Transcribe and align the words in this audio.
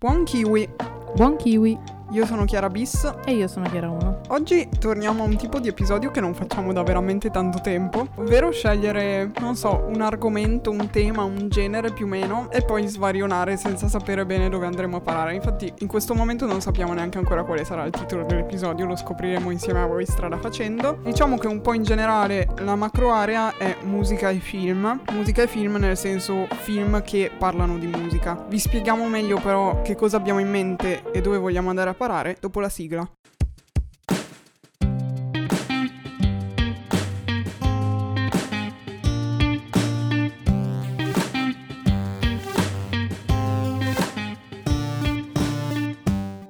Buon 0.00 0.24
kiwi! 0.24 0.68
Buon 1.16 1.36
kiwi! 1.36 1.78
Io 2.12 2.26
sono 2.26 2.44
Chiara 2.44 2.68
Bis 2.68 3.08
e 3.24 3.34
io 3.34 3.46
sono 3.46 3.68
Chiara 3.68 3.88
1. 3.88 4.20
Oggi 4.30 4.68
torniamo 4.80 5.22
a 5.22 5.26
un 5.26 5.36
tipo 5.36 5.60
di 5.60 5.68
episodio 5.68 6.10
che 6.10 6.20
non 6.20 6.34
facciamo 6.34 6.72
da 6.72 6.82
veramente 6.82 7.30
tanto 7.30 7.60
tempo, 7.60 8.08
ovvero 8.16 8.50
scegliere, 8.50 9.30
non 9.38 9.54
so, 9.54 9.84
un 9.86 10.00
argomento, 10.00 10.72
un 10.72 10.90
tema, 10.90 11.22
un 11.22 11.48
genere 11.48 11.92
più 11.92 12.06
o 12.06 12.08
meno 12.08 12.50
e 12.50 12.62
poi 12.62 12.88
svarionare 12.88 13.56
senza 13.56 13.86
sapere 13.86 14.26
bene 14.26 14.48
dove 14.48 14.66
andremo 14.66 14.96
a 14.96 15.00
parare. 15.00 15.34
Infatti 15.34 15.72
in 15.78 15.86
questo 15.86 16.14
momento 16.14 16.46
non 16.46 16.60
sappiamo 16.60 16.92
neanche 16.94 17.18
ancora 17.18 17.44
quale 17.44 17.64
sarà 17.64 17.84
il 17.84 17.92
titolo 17.92 18.24
dell'episodio, 18.24 18.86
lo 18.86 18.96
scopriremo 18.96 19.52
insieme 19.52 19.80
a 19.80 19.86
voi 19.86 20.04
strada 20.04 20.36
facendo. 20.36 20.98
Diciamo 21.04 21.38
che 21.38 21.46
un 21.46 21.60
po' 21.60 21.74
in 21.74 21.84
generale 21.84 22.48
la 22.58 22.74
macro 22.74 23.12
area 23.12 23.56
è 23.56 23.76
musica 23.84 24.30
e 24.30 24.40
film. 24.40 25.00
Musica 25.12 25.42
e 25.42 25.46
film 25.46 25.76
nel 25.76 25.96
senso 25.96 26.48
film 26.62 27.02
che 27.04 27.30
parlano 27.38 27.78
di 27.78 27.86
musica. 27.86 28.44
Vi 28.48 28.58
spieghiamo 28.58 29.06
meglio 29.06 29.38
però 29.38 29.80
che 29.82 29.94
cosa 29.94 30.16
abbiamo 30.16 30.40
in 30.40 30.50
mente 30.50 31.04
e 31.12 31.20
dove 31.20 31.38
vogliamo 31.38 31.68
andare 31.68 31.90
a 31.90 31.98
parare 32.00 32.38
dopo 32.40 32.60
la 32.60 32.70
sigla. 32.70 33.06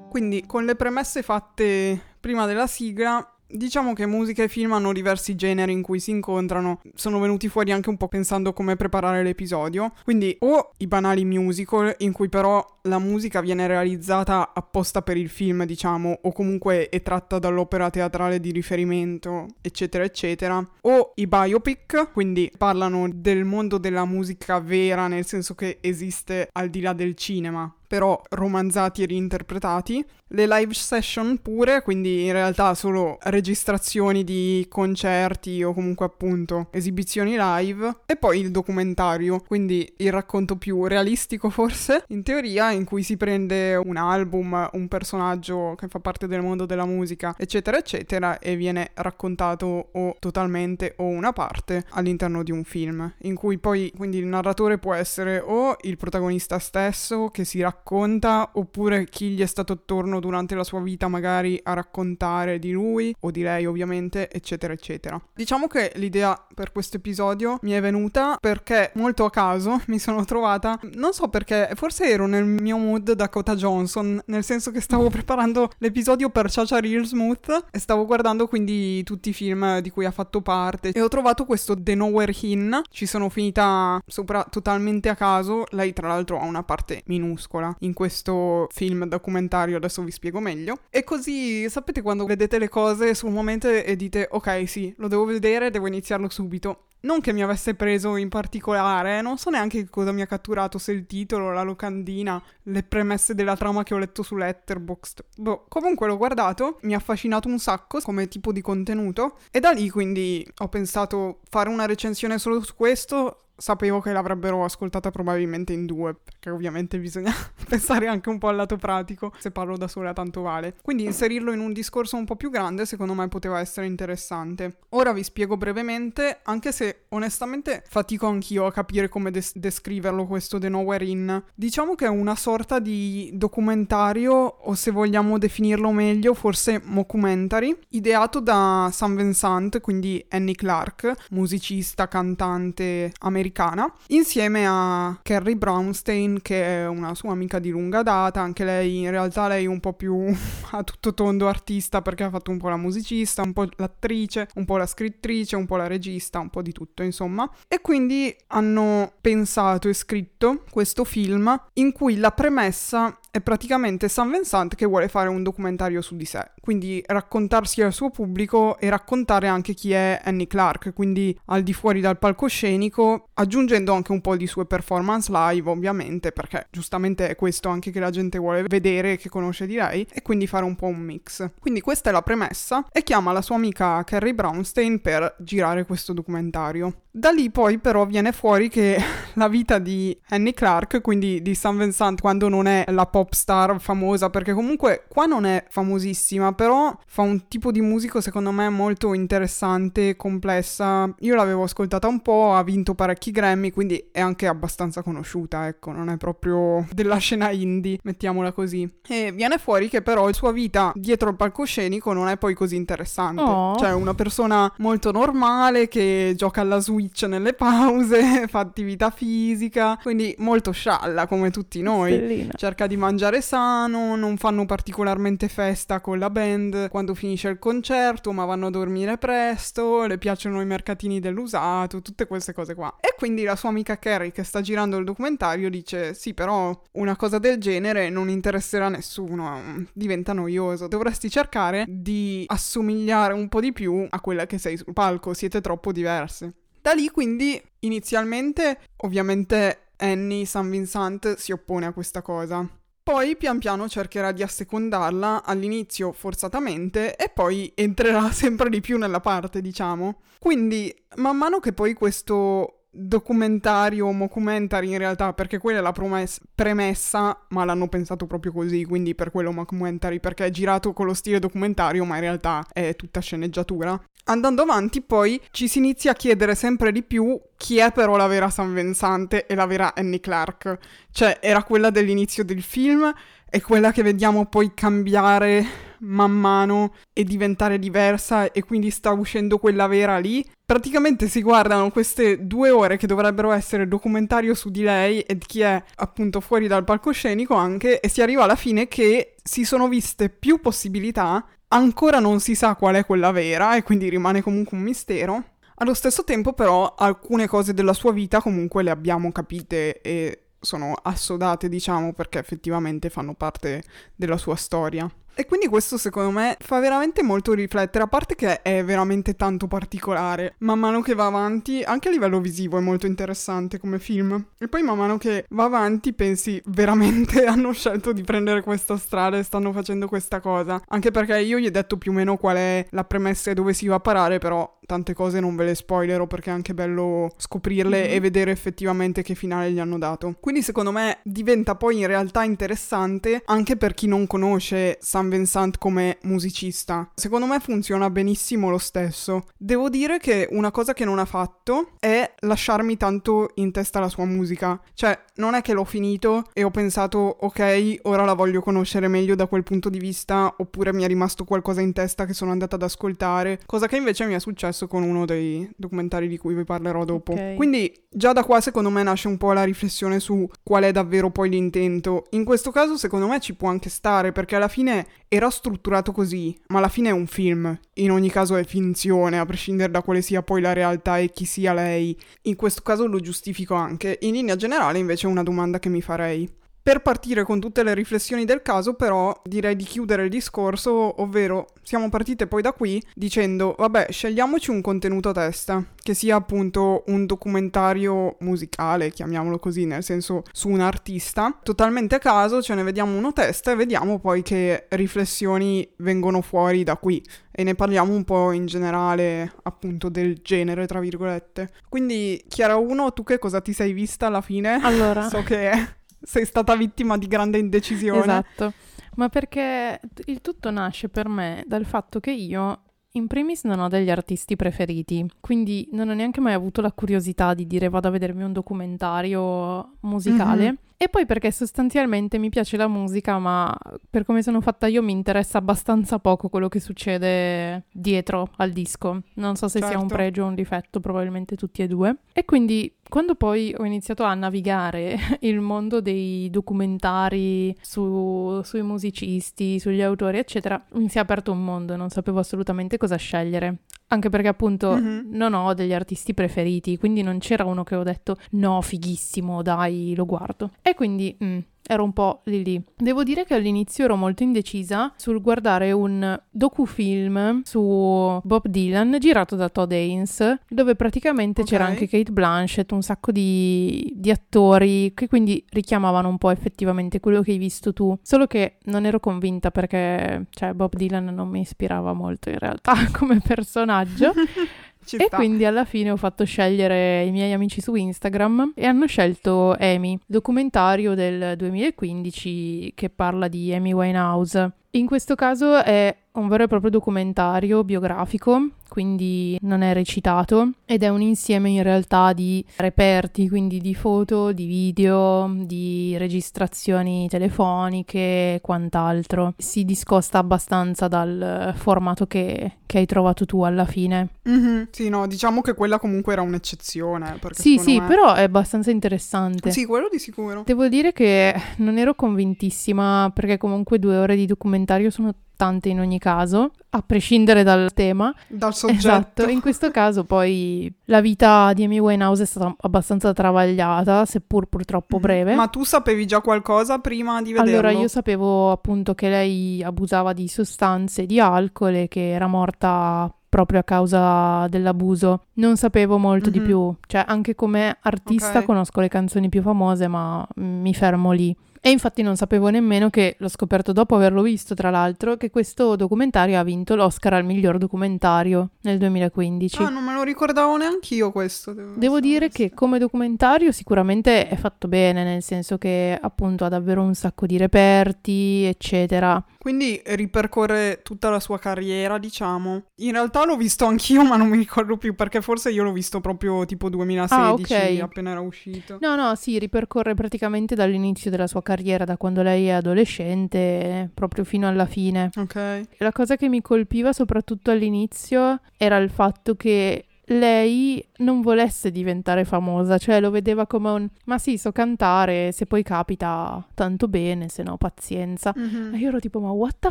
Quindi 0.08 0.46
con 0.46 0.64
le 0.64 0.76
premesse 0.76 1.22
fatte 1.22 2.00
prima 2.20 2.46
della 2.46 2.68
sigla 2.68 3.34
Diciamo 3.52 3.94
che 3.94 4.06
musica 4.06 4.44
e 4.44 4.48
film 4.48 4.72
hanno 4.72 4.92
diversi 4.92 5.34
generi 5.34 5.72
in 5.72 5.82
cui 5.82 5.98
si 5.98 6.12
incontrano, 6.12 6.80
sono 6.94 7.18
venuti 7.18 7.48
fuori 7.48 7.72
anche 7.72 7.88
un 7.88 7.96
po' 7.96 8.06
pensando 8.06 8.52
come 8.52 8.76
preparare 8.76 9.24
l'episodio, 9.24 9.92
quindi 10.04 10.36
o 10.40 10.70
i 10.78 10.86
banali 10.86 11.24
musical 11.24 11.92
in 11.98 12.12
cui 12.12 12.28
però 12.28 12.64
la 12.82 13.00
musica 13.00 13.40
viene 13.40 13.66
realizzata 13.66 14.52
apposta 14.54 15.02
per 15.02 15.16
il 15.16 15.28
film, 15.28 15.64
diciamo, 15.64 16.20
o 16.22 16.32
comunque 16.32 16.88
è 16.88 17.02
tratta 17.02 17.40
dall'opera 17.40 17.90
teatrale 17.90 18.38
di 18.38 18.52
riferimento, 18.52 19.46
eccetera, 19.60 20.04
eccetera, 20.04 20.64
o 20.82 21.12
i 21.16 21.26
biopic, 21.26 22.12
quindi 22.12 22.52
parlano 22.56 23.08
del 23.12 23.44
mondo 23.44 23.78
della 23.78 24.04
musica 24.04 24.60
vera, 24.60 25.08
nel 25.08 25.26
senso 25.26 25.54
che 25.56 25.78
esiste 25.80 26.48
al 26.52 26.70
di 26.70 26.80
là 26.80 26.92
del 26.92 27.16
cinema, 27.16 27.72
però 27.90 28.22
romanzati 28.30 29.02
e 29.02 29.06
reinterpretati. 29.06 30.04
Le 30.32 30.46
live 30.46 30.72
session 30.74 31.38
pure, 31.38 31.82
quindi 31.82 32.26
in 32.26 32.30
realtà 32.30 32.72
solo 32.74 33.18
registrazioni 33.22 34.22
di 34.22 34.64
concerti 34.68 35.60
o 35.64 35.72
comunque 35.72 36.06
appunto 36.06 36.68
esibizioni 36.70 37.34
live. 37.36 38.02
E 38.06 38.14
poi 38.14 38.38
il 38.38 38.52
documentario, 38.52 39.40
quindi 39.40 39.92
il 39.96 40.12
racconto 40.12 40.54
più 40.54 40.84
realistico 40.84 41.50
forse, 41.50 42.04
in 42.10 42.22
teoria, 42.22 42.70
in 42.70 42.84
cui 42.84 43.02
si 43.02 43.16
prende 43.16 43.74
un 43.74 43.96
album, 43.96 44.68
un 44.74 44.86
personaggio 44.86 45.74
che 45.76 45.88
fa 45.88 45.98
parte 45.98 46.28
del 46.28 46.42
mondo 46.42 46.66
della 46.66 46.86
musica, 46.86 47.34
eccetera, 47.36 47.76
eccetera, 47.76 48.38
e 48.38 48.54
viene 48.54 48.92
raccontato 48.94 49.88
o 49.90 50.14
totalmente 50.20 50.94
o 50.98 51.06
una 51.06 51.32
parte 51.32 51.84
all'interno 51.90 52.44
di 52.44 52.52
un 52.52 52.62
film, 52.62 53.12
in 53.22 53.34
cui 53.34 53.58
poi 53.58 53.92
quindi 53.96 54.18
il 54.18 54.26
narratore 54.26 54.78
può 54.78 54.94
essere 54.94 55.40
o 55.40 55.76
il 55.80 55.96
protagonista 55.96 56.60
stesso 56.60 57.30
che 57.30 57.44
si 57.44 57.60
racconta 57.60 57.78
racconta 57.80 58.50
oppure 58.54 59.06
chi 59.06 59.30
gli 59.30 59.40
è 59.40 59.46
stato 59.46 59.72
attorno 59.72 60.20
durante 60.20 60.54
la 60.54 60.64
sua 60.64 60.80
vita 60.80 61.08
magari 61.08 61.58
a 61.62 61.72
raccontare 61.72 62.58
di 62.58 62.70
lui 62.70 63.14
o 63.20 63.30
di 63.30 63.42
lei 63.42 63.64
ovviamente 63.64 64.30
eccetera 64.30 64.72
eccetera. 64.72 65.20
Diciamo 65.34 65.66
che 65.66 65.92
l'idea 65.96 66.38
per 66.54 66.72
questo 66.72 66.98
episodio 66.98 67.58
mi 67.62 67.72
è 67.72 67.80
venuta 67.80 68.36
perché 68.38 68.92
molto 68.94 69.24
a 69.24 69.30
caso 69.30 69.80
mi 69.88 69.98
sono 69.98 70.24
trovata, 70.24 70.78
non 70.94 71.12
so 71.12 71.28
perché, 71.28 71.70
forse 71.74 72.10
ero 72.10 72.26
nel 72.26 72.44
mio 72.44 72.76
mood 72.76 73.12
Dakota 73.12 73.54
Johnson, 73.54 74.20
nel 74.26 74.44
senso 74.44 74.70
che 74.70 74.80
stavo 74.80 75.08
preparando 75.10 75.70
l'episodio 75.78 76.28
per 76.28 76.46
Chacha 76.50 76.80
Real 76.80 77.06
Smooth 77.06 77.66
e 77.70 77.78
stavo 77.78 78.04
guardando 78.04 78.46
quindi 78.46 79.02
tutti 79.04 79.30
i 79.30 79.32
film 79.32 79.78
di 79.80 79.90
cui 79.90 80.04
ha 80.04 80.10
fatto 80.10 80.42
parte 80.42 80.90
e 80.90 81.00
ho 81.00 81.08
trovato 81.08 81.46
questo 81.46 81.80
The 81.80 81.94
Nowhere 81.94 82.34
In, 82.42 82.82
ci 82.90 83.06
sono 83.06 83.28
finita 83.28 84.00
sopra 84.06 84.44
totalmente 84.48 85.08
a 85.08 85.14
caso, 85.14 85.64
lei 85.70 85.92
tra 85.92 86.08
l'altro 86.08 86.38
ha 86.38 86.44
una 86.44 86.62
parte 86.62 87.02
minuscola 87.06 87.69
in 87.80 87.92
questo 87.92 88.68
film 88.70 89.06
documentario, 89.06 89.76
adesso 89.76 90.02
vi 90.02 90.10
spiego 90.10 90.40
meglio. 90.40 90.80
E 90.90 91.04
così 91.04 91.68
sapete 91.68 92.02
quando 92.02 92.24
vedete 92.24 92.58
le 92.58 92.68
cose 92.68 93.14
sul 93.14 93.30
momento 93.30 93.68
e 93.68 93.96
dite 93.96 94.28
ok 94.30 94.68
sì, 94.68 94.92
lo 94.98 95.08
devo 95.08 95.24
vedere, 95.24 95.70
devo 95.70 95.86
iniziarlo 95.86 96.28
subito. 96.28 96.84
Non 97.02 97.22
che 97.22 97.32
mi 97.32 97.42
avesse 97.42 97.74
preso 97.74 98.16
in 98.16 98.28
particolare, 98.28 99.22
non 99.22 99.38
so 99.38 99.48
neanche 99.48 99.88
cosa 99.88 100.12
mi 100.12 100.20
ha 100.20 100.26
catturato, 100.26 100.76
se 100.76 100.92
il 100.92 101.06
titolo, 101.06 101.50
la 101.50 101.62
locandina, 101.62 102.42
le 102.64 102.82
premesse 102.82 103.34
della 103.34 103.56
trama 103.56 103.82
che 103.84 103.94
ho 103.94 103.98
letto 103.98 104.22
su 104.22 104.36
Letterboxd. 104.36 105.24
Boh, 105.36 105.64
comunque 105.66 106.06
l'ho 106.06 106.18
guardato, 106.18 106.78
mi 106.82 106.92
ha 106.92 106.98
affascinato 106.98 107.48
un 107.48 107.58
sacco 107.58 108.00
come 108.00 108.28
tipo 108.28 108.52
di 108.52 108.60
contenuto 108.60 109.38
e 109.50 109.60
da 109.60 109.70
lì 109.70 109.88
quindi 109.88 110.46
ho 110.58 110.68
pensato 110.68 111.40
fare 111.48 111.70
una 111.70 111.86
recensione 111.86 112.38
solo 112.38 112.62
su 112.62 112.74
questo 112.74 113.44
sapevo 113.60 114.00
che 114.00 114.12
l'avrebbero 114.12 114.64
ascoltata 114.64 115.10
probabilmente 115.10 115.72
in 115.72 115.84
due, 115.86 116.14
perché 116.14 116.50
ovviamente 116.50 116.98
bisogna 116.98 117.32
pensare 117.68 118.06
anche 118.06 118.30
un 118.30 118.38
po' 118.38 118.48
al 118.48 118.56
lato 118.56 118.76
pratico, 118.76 119.32
se 119.38 119.50
parlo 119.50 119.76
da 119.76 119.86
sola 119.86 120.12
tanto 120.12 120.40
vale. 120.40 120.76
Quindi 120.82 121.04
inserirlo 121.04 121.52
in 121.52 121.60
un 121.60 121.72
discorso 121.72 122.16
un 122.16 122.24
po' 122.24 122.36
più 122.36 122.50
grande 122.50 122.86
secondo 122.86 123.14
me 123.14 123.28
poteva 123.28 123.60
essere 123.60 123.86
interessante. 123.86 124.78
Ora 124.90 125.12
vi 125.12 125.22
spiego 125.22 125.56
brevemente, 125.56 126.40
anche 126.44 126.72
se 126.72 127.04
onestamente 127.10 127.82
fatico 127.86 128.26
anch'io 128.26 128.66
a 128.66 128.72
capire 128.72 129.08
come 129.08 129.30
des- 129.30 129.56
descriverlo 129.56 130.26
questo 130.26 130.58
The 130.58 130.68
Nowhere 130.68 131.04
In. 131.04 131.42
Diciamo 131.54 131.94
che 131.94 132.06
è 132.06 132.08
una 132.08 132.34
sorta 132.34 132.78
di 132.78 133.30
documentario, 133.34 134.32
o 134.32 134.74
se 134.74 134.90
vogliamo 134.90 135.38
definirlo 135.38 135.92
meglio, 135.92 136.32
forse 136.32 136.80
mockumentary, 136.82 137.76
ideato 137.90 138.40
da 138.40 138.88
Sam 138.90 139.16
Vincent, 139.16 139.80
quindi 139.80 140.24
Annie 140.30 140.54
Clark, 140.54 141.12
musicista, 141.30 142.08
cantante 142.08 143.12
americano 143.20 143.49
americana, 143.50 143.92
insieme 144.08 144.64
a 144.66 145.18
Carrie 145.22 145.56
Brownstein, 145.56 146.40
che 146.40 146.62
è 146.62 146.86
una 146.86 147.14
sua 147.14 147.32
amica 147.32 147.58
di 147.58 147.70
lunga 147.70 148.02
data, 148.02 148.40
anche 148.40 148.64
lei 148.64 149.00
in 149.00 149.10
realtà 149.10 149.48
lei 149.48 149.64
è 149.64 149.68
un 149.68 149.80
po' 149.80 149.92
più 149.92 150.26
a 150.70 150.82
tutto 150.84 151.12
tondo 151.12 151.48
artista 151.48 152.00
perché 152.00 152.24
ha 152.24 152.30
fatto 152.30 152.50
un 152.50 152.58
po' 152.58 152.68
la 152.68 152.76
musicista, 152.76 153.42
un 153.42 153.52
po' 153.52 153.66
l'attrice, 153.76 154.48
un 154.54 154.64
po' 154.64 154.76
la 154.76 154.86
scrittrice, 154.86 155.56
un 155.56 155.66
po' 155.66 155.76
la 155.76 155.86
regista, 155.86 156.38
un 156.38 156.50
po' 156.50 156.62
di 156.62 156.72
tutto, 156.72 157.02
insomma. 157.02 157.50
E 157.68 157.80
quindi 157.80 158.34
hanno 158.48 159.12
pensato 159.20 159.88
e 159.88 159.92
scritto 159.92 160.64
questo 160.70 161.04
film 161.04 161.60
in 161.74 161.92
cui 161.92 162.16
la 162.16 162.30
premessa 162.30 163.18
è 163.30 163.40
praticamente 163.40 164.08
San 164.08 164.30
Vincent 164.30 164.74
che 164.74 164.86
vuole 164.86 165.08
fare 165.08 165.28
un 165.28 165.42
documentario 165.42 166.00
su 166.00 166.16
di 166.16 166.24
sé, 166.24 166.50
quindi 166.60 167.02
raccontarsi 167.06 167.82
al 167.82 167.92
suo 167.92 168.10
pubblico 168.10 168.78
e 168.78 168.88
raccontare 168.88 169.46
anche 169.46 169.74
chi 169.74 169.92
è 169.92 170.20
Annie 170.24 170.46
Clark, 170.46 170.92
quindi 170.92 171.38
al 171.46 171.62
di 171.62 171.72
fuori 171.72 172.00
dal 172.00 172.18
palcoscenico, 172.18 173.28
aggiungendo 173.34 173.92
anche 173.92 174.12
un 174.12 174.20
po' 174.20 174.36
di 174.36 174.46
sue 174.46 174.66
performance 174.66 175.30
live, 175.30 175.70
ovviamente, 175.70 176.32
perché 176.32 176.66
giustamente 176.70 177.28
è 177.28 177.36
questo 177.36 177.68
anche 177.68 177.90
che 177.90 178.00
la 178.00 178.10
gente 178.10 178.38
vuole 178.38 178.64
vedere, 178.66 179.16
che 179.16 179.28
conosce 179.28 179.66
di 179.66 179.76
lei, 179.76 180.06
e 180.12 180.22
quindi 180.22 180.46
fare 180.46 180.64
un 180.64 180.76
po' 180.76 180.86
un 180.86 180.98
mix. 181.00 181.50
Quindi 181.58 181.80
questa 181.80 182.10
è 182.10 182.12
la 182.12 182.22
premessa 182.22 182.86
e 182.90 183.02
chiama 183.02 183.32
la 183.32 183.42
sua 183.42 183.56
amica 183.56 184.02
Carrie 184.04 184.34
Brownstein 184.34 185.00
per 185.00 185.36
girare 185.38 185.84
questo 185.84 186.12
documentario. 186.12 187.02
Da 187.12 187.30
lì 187.30 187.50
poi 187.50 187.78
però 187.78 188.06
viene 188.06 188.30
fuori 188.30 188.68
che 188.68 188.96
la 189.34 189.48
vita 189.48 189.78
di 189.78 190.16
Annie 190.28 190.54
Clark, 190.54 191.00
quindi 191.00 191.42
di 191.42 191.54
San 191.54 191.76
Vincent 191.76 192.20
quando 192.20 192.48
non 192.48 192.66
è 192.66 192.84
la 192.88 193.06
pop 193.20 193.32
star 193.32 193.80
famosa, 193.80 194.30
perché 194.30 194.52
comunque 194.52 195.04
qua 195.08 195.26
non 195.26 195.44
è 195.44 195.64
famosissima, 195.68 196.52
però 196.52 196.96
fa 197.06 197.22
un 197.22 197.48
tipo 197.48 197.70
di 197.70 197.80
musica 197.80 198.20
secondo 198.20 198.50
me 198.50 198.68
molto 198.68 199.14
interessante, 199.14 200.16
complessa. 200.16 201.12
Io 201.20 201.34
l'avevo 201.34 201.64
ascoltata 201.64 202.06
un 202.06 202.20
po', 202.20 202.54
ha 202.54 202.62
vinto 202.62 202.94
parecchi 202.94 203.30
Grammy, 203.30 203.70
quindi 203.70 204.08
è 204.12 204.20
anche 204.20 204.46
abbastanza 204.46 205.02
conosciuta, 205.02 205.66
ecco, 205.66 205.92
non 205.92 206.08
è 206.08 206.16
proprio 206.16 206.86
della 206.92 207.16
scena 207.16 207.50
indie, 207.50 207.98
mettiamola 208.02 208.52
così. 208.52 208.88
E 209.06 209.32
viene 209.32 209.58
fuori 209.58 209.88
che 209.88 210.02
però 210.02 210.26
la 210.26 210.32
sua 210.32 210.52
vita 210.52 210.92
dietro 210.94 211.30
il 211.30 211.36
palcoscenico 211.36 212.12
non 212.12 212.28
è 212.28 212.36
poi 212.36 212.54
così 212.54 212.76
interessante. 212.76 213.42
Oh. 213.42 213.76
Cioè 213.76 213.92
una 213.92 214.14
persona 214.14 214.72
molto 214.78 215.10
normale 215.10 215.88
che 215.88 216.34
gioca 216.36 216.60
alla 216.60 216.78
Switch 216.78 216.88
Switch 217.10 217.22
nelle 217.22 217.52
pause, 217.52 218.46
fa 218.48 218.60
attività 218.60 219.10
fisica, 219.10 219.98
quindi 220.00 220.34
molto 220.38 220.70
scialla 220.70 221.26
come 221.26 221.50
tutti 221.50 221.80
noi. 221.82 222.12
Stellina. 222.12 222.52
Cerca 222.56 222.86
di 222.86 222.96
mangiare 222.96 223.09
sano, 223.40 224.16
non 224.16 224.36
fanno 224.36 224.66
particolarmente 224.66 225.48
festa 225.48 226.00
con 226.00 226.18
la 226.18 226.30
band 226.30 226.88
quando 226.88 227.14
finisce 227.14 227.48
il 227.48 227.58
concerto, 227.58 228.32
ma 228.32 228.44
vanno 228.44 228.66
a 228.66 228.70
dormire 228.70 229.18
presto, 229.18 230.06
le 230.06 230.18
piacciono 230.18 230.60
i 230.60 230.66
mercatini 230.66 231.20
dell'usato, 231.20 232.02
tutte 232.02 232.26
queste 232.26 232.52
cose 232.52 232.74
qua. 232.74 232.96
E 233.00 233.14
quindi 233.16 233.44
la 233.44 233.56
sua 233.56 233.70
amica 233.70 233.98
Carrie 233.98 234.32
che 234.32 234.44
sta 234.44 234.60
girando 234.60 234.96
il 234.96 235.04
documentario 235.04 235.70
dice 235.70 236.14
sì 236.14 236.34
però 236.34 236.78
una 236.92 237.16
cosa 237.16 237.38
del 237.38 237.58
genere 237.58 238.10
non 238.10 238.28
interesserà 238.28 238.86
a 238.86 238.90
nessuno, 238.90 239.84
diventa 239.92 240.32
noioso, 240.32 240.88
dovresti 240.88 241.30
cercare 241.30 241.84
di 241.88 242.44
assomigliare 242.46 243.34
un 243.34 243.48
po' 243.48 243.60
di 243.60 243.72
più 243.72 244.06
a 244.08 244.20
quella 244.20 244.46
che 244.46 244.58
sei 244.58 244.76
sul 244.76 244.92
palco, 244.92 245.34
siete 245.34 245.60
troppo 245.60 245.92
diverse. 245.92 246.54
Da 246.80 246.92
lì 246.92 247.08
quindi 247.08 247.60
inizialmente 247.80 248.80
ovviamente 248.98 249.90
Annie 250.00 250.46
San 250.46 250.70
Vincent 250.70 251.36
si 251.36 251.52
oppone 251.52 251.86
a 251.86 251.92
questa 251.92 252.22
cosa. 252.22 252.66
Poi 253.10 253.34
pian 253.34 253.58
piano 253.58 253.88
cercherà 253.88 254.30
di 254.30 254.44
assecondarla, 254.44 255.42
all'inizio 255.44 256.12
forzatamente, 256.12 257.16
e 257.16 257.28
poi 257.28 257.72
entrerà 257.74 258.30
sempre 258.30 258.70
di 258.70 258.80
più 258.80 258.98
nella 258.98 259.18
parte, 259.18 259.60
diciamo. 259.60 260.20
Quindi, 260.38 260.94
man 261.16 261.36
mano 261.36 261.58
che 261.58 261.72
poi 261.72 261.92
questo 261.92 262.79
documentario 262.90 264.06
o 264.06 264.12
mockumentary 264.12 264.90
in 264.90 264.98
realtà 264.98 265.32
perché 265.32 265.58
quella 265.58 265.78
è 265.78 265.82
la 265.82 265.92
promessa, 265.92 266.40
premessa 266.54 267.46
ma 267.50 267.64
l'hanno 267.64 267.88
pensato 267.88 268.26
proprio 268.26 268.52
così 268.52 268.84
quindi 268.84 269.14
per 269.14 269.30
quello 269.30 269.52
mockumentary 269.52 270.18
perché 270.18 270.46
è 270.46 270.50
girato 270.50 270.92
con 270.92 271.06
lo 271.06 271.14
stile 271.14 271.38
documentario 271.38 272.04
ma 272.04 272.16
in 272.16 272.22
realtà 272.22 272.66
è 272.72 272.96
tutta 272.96 273.20
sceneggiatura. 273.20 274.00
Andando 274.24 274.62
avanti 274.62 275.00
poi 275.00 275.40
ci 275.50 275.66
si 275.66 275.78
inizia 275.78 276.10
a 276.10 276.14
chiedere 276.14 276.54
sempre 276.54 276.92
di 276.92 277.02
più 277.02 277.40
chi 277.56 277.78
è 277.78 277.90
però 277.90 278.16
la 278.16 278.26
vera 278.26 278.50
San 278.50 278.72
Vincente 278.74 279.46
e 279.46 279.54
la 279.54 279.66
vera 279.66 279.94
Annie 279.94 280.20
Clark. 280.20 280.78
Cioè 281.10 281.38
era 281.40 281.62
quella 281.64 281.90
dell'inizio 281.90 282.44
del 282.44 282.62
film 282.62 283.12
e 283.48 283.60
quella 283.60 283.92
che 283.92 284.02
vediamo 284.02 284.46
poi 284.46 284.72
cambiare 284.74 285.89
man 286.00 286.30
mano 286.30 286.94
e 287.12 287.24
diventare 287.24 287.78
diversa 287.78 288.52
e 288.52 288.62
quindi 288.62 288.90
sta 288.90 289.10
uscendo 289.12 289.58
quella 289.58 289.86
vera 289.86 290.18
lì. 290.18 290.44
Praticamente 290.64 291.28
si 291.28 291.42
guardano 291.42 291.90
queste 291.90 292.46
due 292.46 292.70
ore 292.70 292.96
che 292.96 293.06
dovrebbero 293.06 293.50
essere 293.50 293.88
documentario 293.88 294.54
su 294.54 294.70
di 294.70 294.82
lei 294.82 295.20
e 295.20 295.36
di 295.36 295.44
chi 295.46 295.60
è 295.60 295.82
appunto 295.96 296.40
fuori 296.40 296.66
dal 296.66 296.84
palcoscenico 296.84 297.54
anche 297.54 298.00
e 298.00 298.08
si 298.08 298.22
arriva 298.22 298.44
alla 298.44 298.56
fine 298.56 298.86
che 298.86 299.34
si 299.42 299.64
sono 299.64 299.88
viste 299.88 300.28
più 300.30 300.60
possibilità, 300.60 301.44
ancora 301.68 302.20
non 302.20 302.40
si 302.40 302.54
sa 302.54 302.76
qual 302.76 302.94
è 302.96 303.04
quella 303.04 303.32
vera 303.32 303.76
e 303.76 303.82
quindi 303.82 304.08
rimane 304.08 304.42
comunque 304.42 304.76
un 304.76 304.84
mistero. 304.84 305.44
Allo 305.76 305.94
stesso 305.94 306.24
tempo 306.24 306.52
però 306.52 306.94
alcune 306.94 307.46
cose 307.46 307.72
della 307.72 307.94
sua 307.94 308.12
vita 308.12 308.40
comunque 308.40 308.82
le 308.82 308.90
abbiamo 308.90 309.32
capite 309.32 310.00
e 310.02 310.44
sono 310.60 310.92
assodate 310.92 311.68
diciamo 311.68 312.12
perché 312.12 312.38
effettivamente 312.38 313.08
fanno 313.08 313.34
parte 313.34 313.82
della 314.14 314.36
sua 314.36 314.56
storia. 314.56 315.10
E 315.34 315.46
quindi 315.46 315.68
questo 315.68 315.96
secondo 315.96 316.30
me 316.30 316.56
fa 316.60 316.80
veramente 316.80 317.22
molto 317.22 317.52
riflettere, 317.54 318.04
a 318.04 318.06
parte 318.06 318.34
che 318.34 318.62
è 318.62 318.84
veramente 318.84 319.36
tanto 319.36 319.66
particolare, 319.66 320.54
man 320.58 320.78
mano 320.78 321.00
che 321.00 321.14
va 321.14 321.26
avanti, 321.26 321.82
anche 321.82 322.08
a 322.08 322.10
livello 322.10 322.40
visivo 322.40 322.78
è 322.78 322.80
molto 322.80 323.06
interessante 323.06 323.78
come 323.78 323.98
film. 323.98 324.44
E 324.58 324.68
poi 324.68 324.82
man 324.82 324.98
mano 324.98 325.18
che 325.18 325.46
va 325.50 325.64
avanti 325.64 326.12
pensi 326.12 326.60
veramente 326.66 327.44
hanno 327.46 327.72
scelto 327.72 328.12
di 328.12 328.22
prendere 328.22 328.62
questa 328.62 328.96
strada 328.96 329.38
e 329.38 329.42
stanno 329.42 329.72
facendo 329.72 330.06
questa 330.08 330.40
cosa. 330.40 330.82
Anche 330.88 331.10
perché 331.10 331.38
io 331.40 331.58
gli 331.58 331.66
ho 331.66 331.70
detto 331.70 331.96
più 331.96 332.10
o 332.10 332.14
meno 332.14 332.36
qual 332.36 332.56
è 332.56 332.86
la 332.90 333.04
premessa 333.04 333.50
e 333.50 333.54
dove 333.54 333.72
si 333.72 333.86
va 333.86 333.96
a 333.96 334.00
parare, 334.00 334.38
però 334.38 334.78
tante 334.90 335.14
cose 335.14 335.38
non 335.38 335.54
ve 335.54 335.66
le 335.66 335.74
spoilerò 335.76 336.26
perché 336.26 336.50
è 336.50 336.52
anche 336.52 336.74
bello 336.74 337.32
scoprirle 337.36 338.02
mm-hmm. 338.02 338.12
e 338.12 338.18
vedere 338.18 338.50
effettivamente 338.50 339.22
che 339.22 339.36
finale 339.36 339.70
gli 339.70 339.78
hanno 339.78 339.98
dato. 339.98 340.34
Quindi 340.40 340.62
secondo 340.62 340.90
me 340.90 341.20
diventa 341.22 341.76
poi 341.76 342.00
in 342.00 342.08
realtà 342.08 342.42
interessante 342.42 343.42
anche 343.44 343.76
per 343.76 343.94
chi 343.94 344.08
non 344.08 344.26
conosce 344.26 344.98
San 345.00 345.28
Vincent 345.28 345.78
come 345.78 346.18
musicista. 346.22 347.08
Secondo 347.14 347.46
me 347.46 347.60
funziona 347.60 348.10
benissimo 348.10 348.68
lo 348.68 348.78
stesso. 348.78 349.44
Devo 349.56 349.88
dire 349.88 350.18
che 350.18 350.48
una 350.50 350.72
cosa 350.72 350.92
che 350.92 351.04
non 351.04 351.20
ha 351.20 351.24
fatto 351.24 351.92
è 352.00 352.34
lasciarmi 352.40 352.96
tanto 352.96 353.50
in 353.54 353.70
testa 353.70 354.00
la 354.00 354.08
sua 354.08 354.24
musica. 354.24 354.80
Cioè, 354.94 355.16
non 355.36 355.54
è 355.54 355.62
che 355.62 355.72
l'ho 355.72 355.84
finito 355.84 356.46
e 356.52 356.64
ho 356.64 356.70
pensato 356.70 357.18
ok, 357.18 358.00
ora 358.02 358.24
la 358.24 358.34
voglio 358.34 358.60
conoscere 358.60 359.06
meglio 359.06 359.36
da 359.36 359.46
quel 359.46 359.62
punto 359.62 359.88
di 359.88 359.98
vista, 359.98 360.52
oppure 360.58 360.92
mi 360.92 361.04
è 361.04 361.06
rimasto 361.06 361.44
qualcosa 361.44 361.80
in 361.80 361.92
testa 361.92 362.24
che 362.24 362.34
sono 362.34 362.50
andata 362.50 362.74
ad 362.74 362.82
ascoltare, 362.82 363.60
cosa 363.66 363.86
che 363.86 363.96
invece 363.96 364.26
mi 364.26 364.34
è 364.34 364.40
successo 364.40 364.79
successo 364.80 364.86
con 364.86 365.02
uno 365.02 365.24
dei 365.24 365.68
documentari 365.76 366.28
di 366.28 366.38
cui 366.38 366.54
vi 366.54 366.64
parlerò 366.64 367.04
dopo. 367.04 367.32
Okay. 367.32 367.56
Quindi 367.56 367.92
già 368.08 368.32
da 368.32 368.44
qua 368.44 368.60
secondo 368.60 368.90
me 368.90 369.02
nasce 369.02 369.28
un 369.28 369.36
po' 369.36 369.52
la 369.52 369.64
riflessione 369.64 370.20
su 370.20 370.48
qual 370.62 370.84
è 370.84 370.92
davvero 370.92 371.30
poi 371.30 371.50
l'intento. 371.50 372.24
In 372.30 372.44
questo 372.44 372.70
caso 372.70 372.96
secondo 372.96 373.26
me 373.26 373.40
ci 373.40 373.54
può 373.54 373.68
anche 373.68 373.90
stare 373.90 374.32
perché 374.32 374.56
alla 374.56 374.68
fine 374.68 375.06
era 375.28 375.50
strutturato 375.50 376.12
così, 376.12 376.56
ma 376.68 376.78
alla 376.78 376.88
fine 376.88 377.10
è 377.10 377.12
un 377.12 377.26
film. 377.26 377.78
In 377.94 378.10
ogni 378.10 378.30
caso 378.30 378.56
è 378.56 378.64
finzione, 378.64 379.38
a 379.38 379.46
prescindere 379.46 379.90
da 379.90 380.02
quale 380.02 380.22
sia 380.22 380.42
poi 380.42 380.60
la 380.60 380.72
realtà 380.72 381.18
e 381.18 381.30
chi 381.30 381.44
sia 381.44 381.74
lei. 381.74 382.16
In 382.42 382.56
questo 382.56 382.82
caso 382.82 383.06
lo 383.06 383.20
giustifico 383.20 383.74
anche. 383.74 384.18
In 384.22 384.32
linea 384.32 384.56
generale 384.56 384.98
invece 384.98 385.26
è 385.26 385.30
una 385.30 385.42
domanda 385.42 385.78
che 385.78 385.88
mi 385.88 386.00
farei. 386.00 386.48
Per 386.82 387.02
partire 387.02 387.44
con 387.44 387.60
tutte 387.60 387.82
le 387.82 387.92
riflessioni 387.92 388.46
del 388.46 388.62
caso, 388.62 388.94
però, 388.94 389.38
direi 389.44 389.76
di 389.76 389.84
chiudere 389.84 390.24
il 390.24 390.30
discorso, 390.30 391.20
ovvero 391.20 391.66
siamo 391.82 392.08
partite 392.08 392.46
poi 392.46 392.62
da 392.62 392.72
qui 392.72 393.02
dicendo, 393.14 393.74
vabbè, 393.76 394.06
scegliamoci 394.10 394.70
un 394.70 394.80
contenuto 394.80 395.28
a 395.28 395.32
testa, 395.32 395.84
che 396.02 396.14
sia 396.14 396.36
appunto 396.36 397.04
un 397.08 397.26
documentario 397.26 398.36
musicale, 398.40 399.10
chiamiamolo 399.10 399.58
così, 399.58 399.84
nel 399.84 400.02
senso 400.02 400.42
su 400.52 400.68
un 400.68 400.80
artista, 400.80 401.58
totalmente 401.62 402.14
a 402.14 402.18
caso, 402.18 402.62
ce 402.62 402.74
ne 402.74 402.82
vediamo 402.82 403.16
uno 403.16 403.28
a 403.28 403.32
testa 403.32 403.72
e 403.72 403.76
vediamo 403.76 404.18
poi 404.18 404.42
che 404.42 404.86
riflessioni 404.88 405.86
vengono 405.98 406.40
fuori 406.40 406.82
da 406.82 406.96
qui 406.96 407.22
e 407.50 407.62
ne 407.62 407.74
parliamo 407.74 408.14
un 408.14 408.24
po' 408.24 408.52
in 408.52 408.64
generale 408.64 409.52
appunto 409.64 410.08
del 410.08 410.40
genere, 410.42 410.86
tra 410.86 410.98
virgolette. 410.98 411.72
Quindi, 411.90 412.42
Chiara 412.48 412.76
1, 412.76 413.12
tu 413.12 413.22
che 413.22 413.38
cosa 413.38 413.60
ti 413.60 413.74
sei 413.74 413.92
vista 413.92 414.28
alla 414.28 414.40
fine? 414.40 414.80
Allora, 414.82 415.26
so 415.28 415.42
che 415.42 415.98
sei 416.20 416.44
stata 416.44 416.76
vittima 416.76 417.18
di 417.18 417.26
grande 417.26 417.58
indecisione. 417.58 418.20
Esatto, 418.20 418.72
ma 419.16 419.28
perché 419.28 420.00
il 420.26 420.40
tutto 420.40 420.70
nasce 420.70 421.08
per 421.08 421.28
me 421.28 421.64
dal 421.66 421.84
fatto 421.84 422.20
che 422.20 422.30
io 422.30 422.82
in 423.14 423.26
primis 423.26 423.64
non 423.64 423.80
ho 423.80 423.88
degli 423.88 424.10
artisti 424.10 424.54
preferiti, 424.56 425.28
quindi 425.40 425.88
non 425.92 426.08
ho 426.08 426.14
neanche 426.14 426.40
mai 426.40 426.52
avuto 426.52 426.80
la 426.80 426.92
curiosità 426.92 427.54
di 427.54 427.66
dire 427.66 427.88
vado 427.88 428.08
a 428.08 428.12
vedermi 428.12 428.44
un 428.44 428.52
documentario 428.52 429.96
musicale. 430.00 430.62
Mm-hmm. 430.62 430.74
E 431.02 431.08
poi 431.08 431.24
perché 431.24 431.50
sostanzialmente 431.50 432.36
mi 432.36 432.50
piace 432.50 432.76
la 432.76 432.86
musica, 432.86 433.38
ma 433.38 433.74
per 434.10 434.26
come 434.26 434.42
sono 434.42 434.60
fatta 434.60 434.86
io 434.86 435.02
mi 435.02 435.12
interessa 435.12 435.56
abbastanza 435.56 436.18
poco 436.18 436.50
quello 436.50 436.68
che 436.68 436.78
succede 436.78 437.84
dietro 437.90 438.50
al 438.56 438.70
disco. 438.70 439.22
Non 439.36 439.56
so 439.56 439.66
se 439.66 439.78
certo. 439.78 439.86
sia 439.86 439.96
un 439.96 440.08
certo. 440.08 440.22
pregio 440.22 440.44
o 440.44 440.48
un 440.48 440.54
difetto, 440.54 441.00
probabilmente 441.00 441.56
tutti 441.56 441.80
e 441.80 441.86
due. 441.86 442.16
E 442.34 442.44
quindi 442.44 442.96
quando 443.08 443.34
poi 443.34 443.74
ho 443.78 443.84
iniziato 443.86 444.24
a 444.24 444.34
navigare 444.34 445.16
il 445.40 445.60
mondo 445.60 446.02
dei 446.02 446.50
documentari 446.50 447.74
su, 447.80 448.60
sui 448.62 448.82
musicisti, 448.82 449.80
sugli 449.80 450.02
autori, 450.02 450.36
eccetera, 450.36 450.84
mi 450.92 451.08
si 451.08 451.16
è 451.16 451.22
aperto 451.22 451.50
un 451.50 451.64
mondo, 451.64 451.96
non 451.96 452.10
sapevo 452.10 452.40
assolutamente 452.40 452.98
cosa 452.98 453.16
scegliere. 453.16 453.78
Anche 454.12 454.28
perché 454.28 454.48
appunto 454.48 454.94
mm-hmm. 454.94 455.32
non 455.32 455.54
ho 455.54 455.72
degli 455.72 455.92
artisti 455.92 456.34
preferiti, 456.34 456.98
quindi 456.98 457.22
non 457.22 457.38
c'era 457.38 457.64
uno 457.64 457.84
che 457.84 457.94
ho 457.94 458.02
detto 458.02 458.36
no, 458.52 458.80
fighissimo, 458.80 459.62
dai, 459.62 460.14
lo 460.16 460.26
guardo. 460.26 460.70
E 460.82 460.94
quindi 460.94 461.36
mm, 461.42 461.58
ero 461.86 462.04
un 462.04 462.12
po' 462.12 462.40
lì 462.44 462.62
lì. 462.62 462.82
Devo 462.96 463.22
dire 463.22 463.44
che 463.44 463.54
all'inizio 463.54 464.04
ero 464.04 464.16
molto 464.16 464.42
indecisa 464.42 465.12
sul 465.16 465.40
guardare 465.40 465.92
un 465.92 466.40
docufilm 466.50 467.62
su 467.64 468.40
Bob 468.42 468.66
Dylan 468.66 469.16
girato 469.18 469.56
da 469.56 469.68
Todd 469.68 469.92
Haynes, 469.92 470.58
dove 470.68 470.94
praticamente 470.94 471.62
okay. 471.62 471.72
c'era 471.72 471.88
anche 471.88 472.08
Kate 472.08 472.32
Blanchett, 472.32 472.92
un 472.92 473.02
sacco 473.02 473.32
di, 473.32 474.12
di 474.14 474.30
attori 474.30 475.12
che 475.14 475.28
quindi 475.28 475.64
richiamavano 475.70 476.28
un 476.28 476.38
po' 476.38 476.50
effettivamente 476.50 477.20
quello 477.20 477.42
che 477.42 477.52
hai 477.52 477.58
visto 477.58 477.92
tu. 477.92 478.16
Solo 478.22 478.46
che 478.46 478.76
non 478.84 479.04
ero 479.04 479.20
convinta 479.20 479.70
perché, 479.70 480.46
cioè, 480.50 480.72
Bob 480.72 480.94
Dylan 480.94 481.26
non 481.26 481.48
mi 481.48 481.60
ispirava 481.60 482.12
molto 482.12 482.50
in 482.50 482.58
realtà 482.58 482.94
come 483.12 483.40
personaggio. 483.40 484.32
Ci 485.04 485.16
e 485.16 485.24
sta. 485.24 485.36
quindi 485.36 485.64
alla 485.64 485.84
fine 485.84 486.10
ho 486.10 486.16
fatto 486.16 486.44
scegliere 486.44 487.24
i 487.24 487.30
miei 487.30 487.52
amici 487.52 487.80
su 487.80 487.94
Instagram 487.94 488.72
e 488.74 488.86
hanno 488.86 489.06
scelto 489.06 489.76
Amy, 489.78 490.18
documentario 490.26 491.14
del 491.14 491.56
2015 491.56 492.92
che 492.94 493.10
parla 493.10 493.48
di 493.48 493.72
Amy 493.74 493.92
Winehouse. 493.92 494.70
In 494.92 495.06
questo 495.06 495.34
caso 495.34 495.82
è 495.82 496.14
un 496.32 496.48
vero 496.48 496.64
e 496.64 496.68
proprio 496.68 496.90
documentario 496.90 497.82
biografico, 497.82 498.68
quindi 498.88 499.58
non 499.62 499.82
è 499.82 499.92
recitato 499.92 500.72
ed 500.84 501.02
è 501.02 501.08
un 501.08 501.22
insieme 501.22 501.70
in 501.70 501.82
realtà 501.82 502.32
di 502.32 502.64
reperti, 502.76 503.48
quindi 503.48 503.78
di 503.78 503.94
foto, 503.94 504.52
di 504.52 504.66
video, 504.66 505.52
di 505.64 506.16
registrazioni 506.18 507.28
telefoniche 507.28 508.18
e 508.54 508.60
quant'altro. 508.62 509.54
Si 509.56 509.84
discosta 509.84 510.38
abbastanza 510.38 511.08
dal 511.08 511.72
formato 511.76 512.26
che, 512.26 512.78
che 512.86 512.98
hai 512.98 513.06
trovato 513.06 513.44
tu 513.44 513.62
alla 513.62 513.84
fine. 513.84 514.28
Mm-hmm. 514.48 514.82
Sì, 514.90 515.08
no, 515.08 515.26
diciamo 515.26 515.60
che 515.62 515.74
quella 515.74 515.98
comunque 515.98 516.32
era 516.32 516.42
un'eccezione. 516.42 517.38
Sì, 517.52 517.78
sì, 517.78 517.98
me... 517.98 518.06
però 518.06 518.34
è 518.34 518.42
abbastanza 518.42 518.90
interessante. 518.90 519.70
Sì, 519.70 519.84
quello 519.84 520.08
di 520.10 520.18
sicuro. 520.18 520.62
Devo 520.64 520.88
dire 520.88 521.12
che 521.12 521.54
non 521.78 521.98
ero 521.98 522.14
convintissima 522.14 523.30
perché 523.34 523.56
comunque 523.56 523.98
due 523.98 524.16
ore 524.16 524.36
di 524.36 524.46
documentario 524.46 525.10
sono 525.10 525.32
tante 525.60 525.90
in 525.90 526.00
ogni 526.00 526.18
caso, 526.18 526.70
a 526.88 527.02
prescindere 527.02 527.62
dal 527.62 527.92
tema. 527.92 528.34
Dal 528.46 528.74
soggetto. 528.74 528.98
Esatto, 528.98 529.46
in 529.46 529.60
questo 529.60 529.90
caso 529.90 530.24
poi 530.24 530.90
la 531.04 531.20
vita 531.20 531.74
di 531.74 531.84
Amy 531.84 531.98
Winehouse 531.98 532.44
è 532.44 532.46
stata 532.46 532.74
abbastanza 532.80 533.34
travagliata, 533.34 534.24
seppur 534.24 534.64
purtroppo 534.64 535.18
mm. 535.18 535.20
breve. 535.20 535.54
Ma 535.54 535.66
tu 535.66 535.84
sapevi 535.84 536.26
già 536.26 536.40
qualcosa 536.40 536.98
prima 536.98 537.42
di 537.42 537.52
vederlo? 537.52 537.72
Allora, 537.72 537.90
io 537.90 538.08
sapevo 538.08 538.70
appunto 538.70 539.14
che 539.14 539.28
lei 539.28 539.82
abusava 539.82 540.32
di 540.32 540.48
sostanze, 540.48 541.26
di 541.26 541.38
alcol 541.38 541.94
e 541.94 542.08
che 542.08 542.30
era 542.30 542.46
morta 542.46 543.30
proprio 543.46 543.80
a 543.80 543.82
causa 543.82 544.66
dell'abuso. 544.68 545.42
Non 545.54 545.76
sapevo 545.76 546.16
molto 546.16 546.48
mm-hmm. 546.48 546.58
di 546.58 546.64
più, 546.64 546.94
cioè 547.06 547.22
anche 547.26 547.54
come 547.54 547.98
artista 548.00 548.48
okay. 548.48 548.64
conosco 548.64 549.00
le 549.00 549.08
canzoni 549.08 549.50
più 549.50 549.60
famose, 549.60 550.08
ma 550.08 550.46
mi 550.54 550.94
fermo 550.94 551.32
lì. 551.32 551.54
E 551.82 551.90
infatti 551.90 552.20
non 552.20 552.36
sapevo 552.36 552.68
nemmeno 552.68 553.08
che, 553.08 553.36
l'ho 553.38 553.48
scoperto 553.48 553.92
dopo 553.92 554.14
averlo 554.14 554.42
visto 554.42 554.74
tra 554.74 554.90
l'altro, 554.90 555.38
che 555.38 555.48
questo 555.48 555.96
documentario 555.96 556.58
ha 556.58 556.62
vinto 556.62 556.94
l'Oscar 556.94 557.32
al 557.32 557.44
miglior 557.44 557.78
documentario 557.78 558.72
nel 558.82 558.98
2015. 558.98 559.82
Ah, 559.82 559.88
non 559.88 560.04
me 560.04 560.12
lo 560.12 560.22
ricordavo 560.22 560.76
neanche 560.76 561.14
io 561.14 561.32
questo. 561.32 561.72
Devo, 561.72 561.94
devo 561.96 562.20
dire 562.20 562.50
che 562.50 562.74
come 562.74 562.98
documentario 562.98 563.72
sicuramente 563.72 564.46
è 564.48 564.56
fatto 564.56 564.88
bene, 564.88 565.24
nel 565.24 565.42
senso 565.42 565.78
che 565.78 566.18
appunto 566.20 566.66
ha 566.66 566.68
davvero 566.68 567.02
un 567.02 567.14
sacco 567.14 567.46
di 567.46 567.56
reperti, 567.56 568.64
eccetera. 568.64 569.42
Quindi 569.60 570.00
ripercorre 570.04 571.00
tutta 571.02 571.28
la 571.28 571.38
sua 571.38 571.58
carriera, 571.58 572.16
diciamo. 572.16 572.84
In 572.96 573.12
realtà 573.12 573.44
l'ho 573.44 573.56
visto 573.56 573.84
anch'io, 573.84 574.24
ma 574.24 574.36
non 574.36 574.48
mi 574.48 574.56
ricordo 574.56 574.96
più 574.96 575.14
perché 575.14 575.42
forse 575.42 575.70
io 575.70 575.82
l'ho 575.82 575.92
visto 575.92 576.20
proprio 576.20 576.64
tipo 576.64 576.88
2016, 576.88 577.34
ah, 577.42 577.52
okay. 577.52 578.00
appena 578.00 578.30
era 578.30 578.40
uscito. 578.40 578.96
No, 579.00 579.16
no, 579.16 579.34
sì, 579.34 579.58
ripercorre 579.58 580.14
praticamente 580.14 580.74
dall'inizio 580.74 581.30
della 581.30 581.46
sua 581.46 581.60
carriera, 581.60 581.69
da 582.04 582.16
quando 582.16 582.42
lei 582.42 582.66
è 582.66 582.70
adolescente, 582.70 584.10
proprio 584.12 584.44
fino 584.44 584.68
alla 584.68 584.86
fine. 584.86 585.30
Ok. 585.36 585.82
La 585.98 586.12
cosa 586.12 586.36
che 586.36 586.48
mi 586.48 586.60
colpiva 586.60 587.12
soprattutto 587.12 587.70
all'inizio 587.70 588.60
era 588.76 588.96
il 588.96 589.10
fatto 589.10 589.54
che 589.54 590.04
lei 590.30 591.04
non 591.18 591.40
volesse 591.40 591.90
diventare 591.90 592.44
famosa, 592.44 592.98
cioè 592.98 593.20
lo 593.20 593.30
vedeva 593.30 593.66
come 593.66 593.90
un 593.90 594.08
ma 594.26 594.38
sì, 594.38 594.58
so 594.58 594.70
cantare, 594.72 595.52
se 595.52 595.66
poi 595.66 595.82
capita 595.82 596.64
tanto 596.74 597.08
bene, 597.08 597.48
se 597.48 597.62
no 597.62 597.76
pazienza. 597.76 598.54
Mm-hmm. 598.56 598.94
E 598.94 598.98
io 598.98 599.08
ero 599.08 599.18
tipo 599.18 599.40
ma 599.40 599.50
what 599.50 599.76
the 599.80 599.90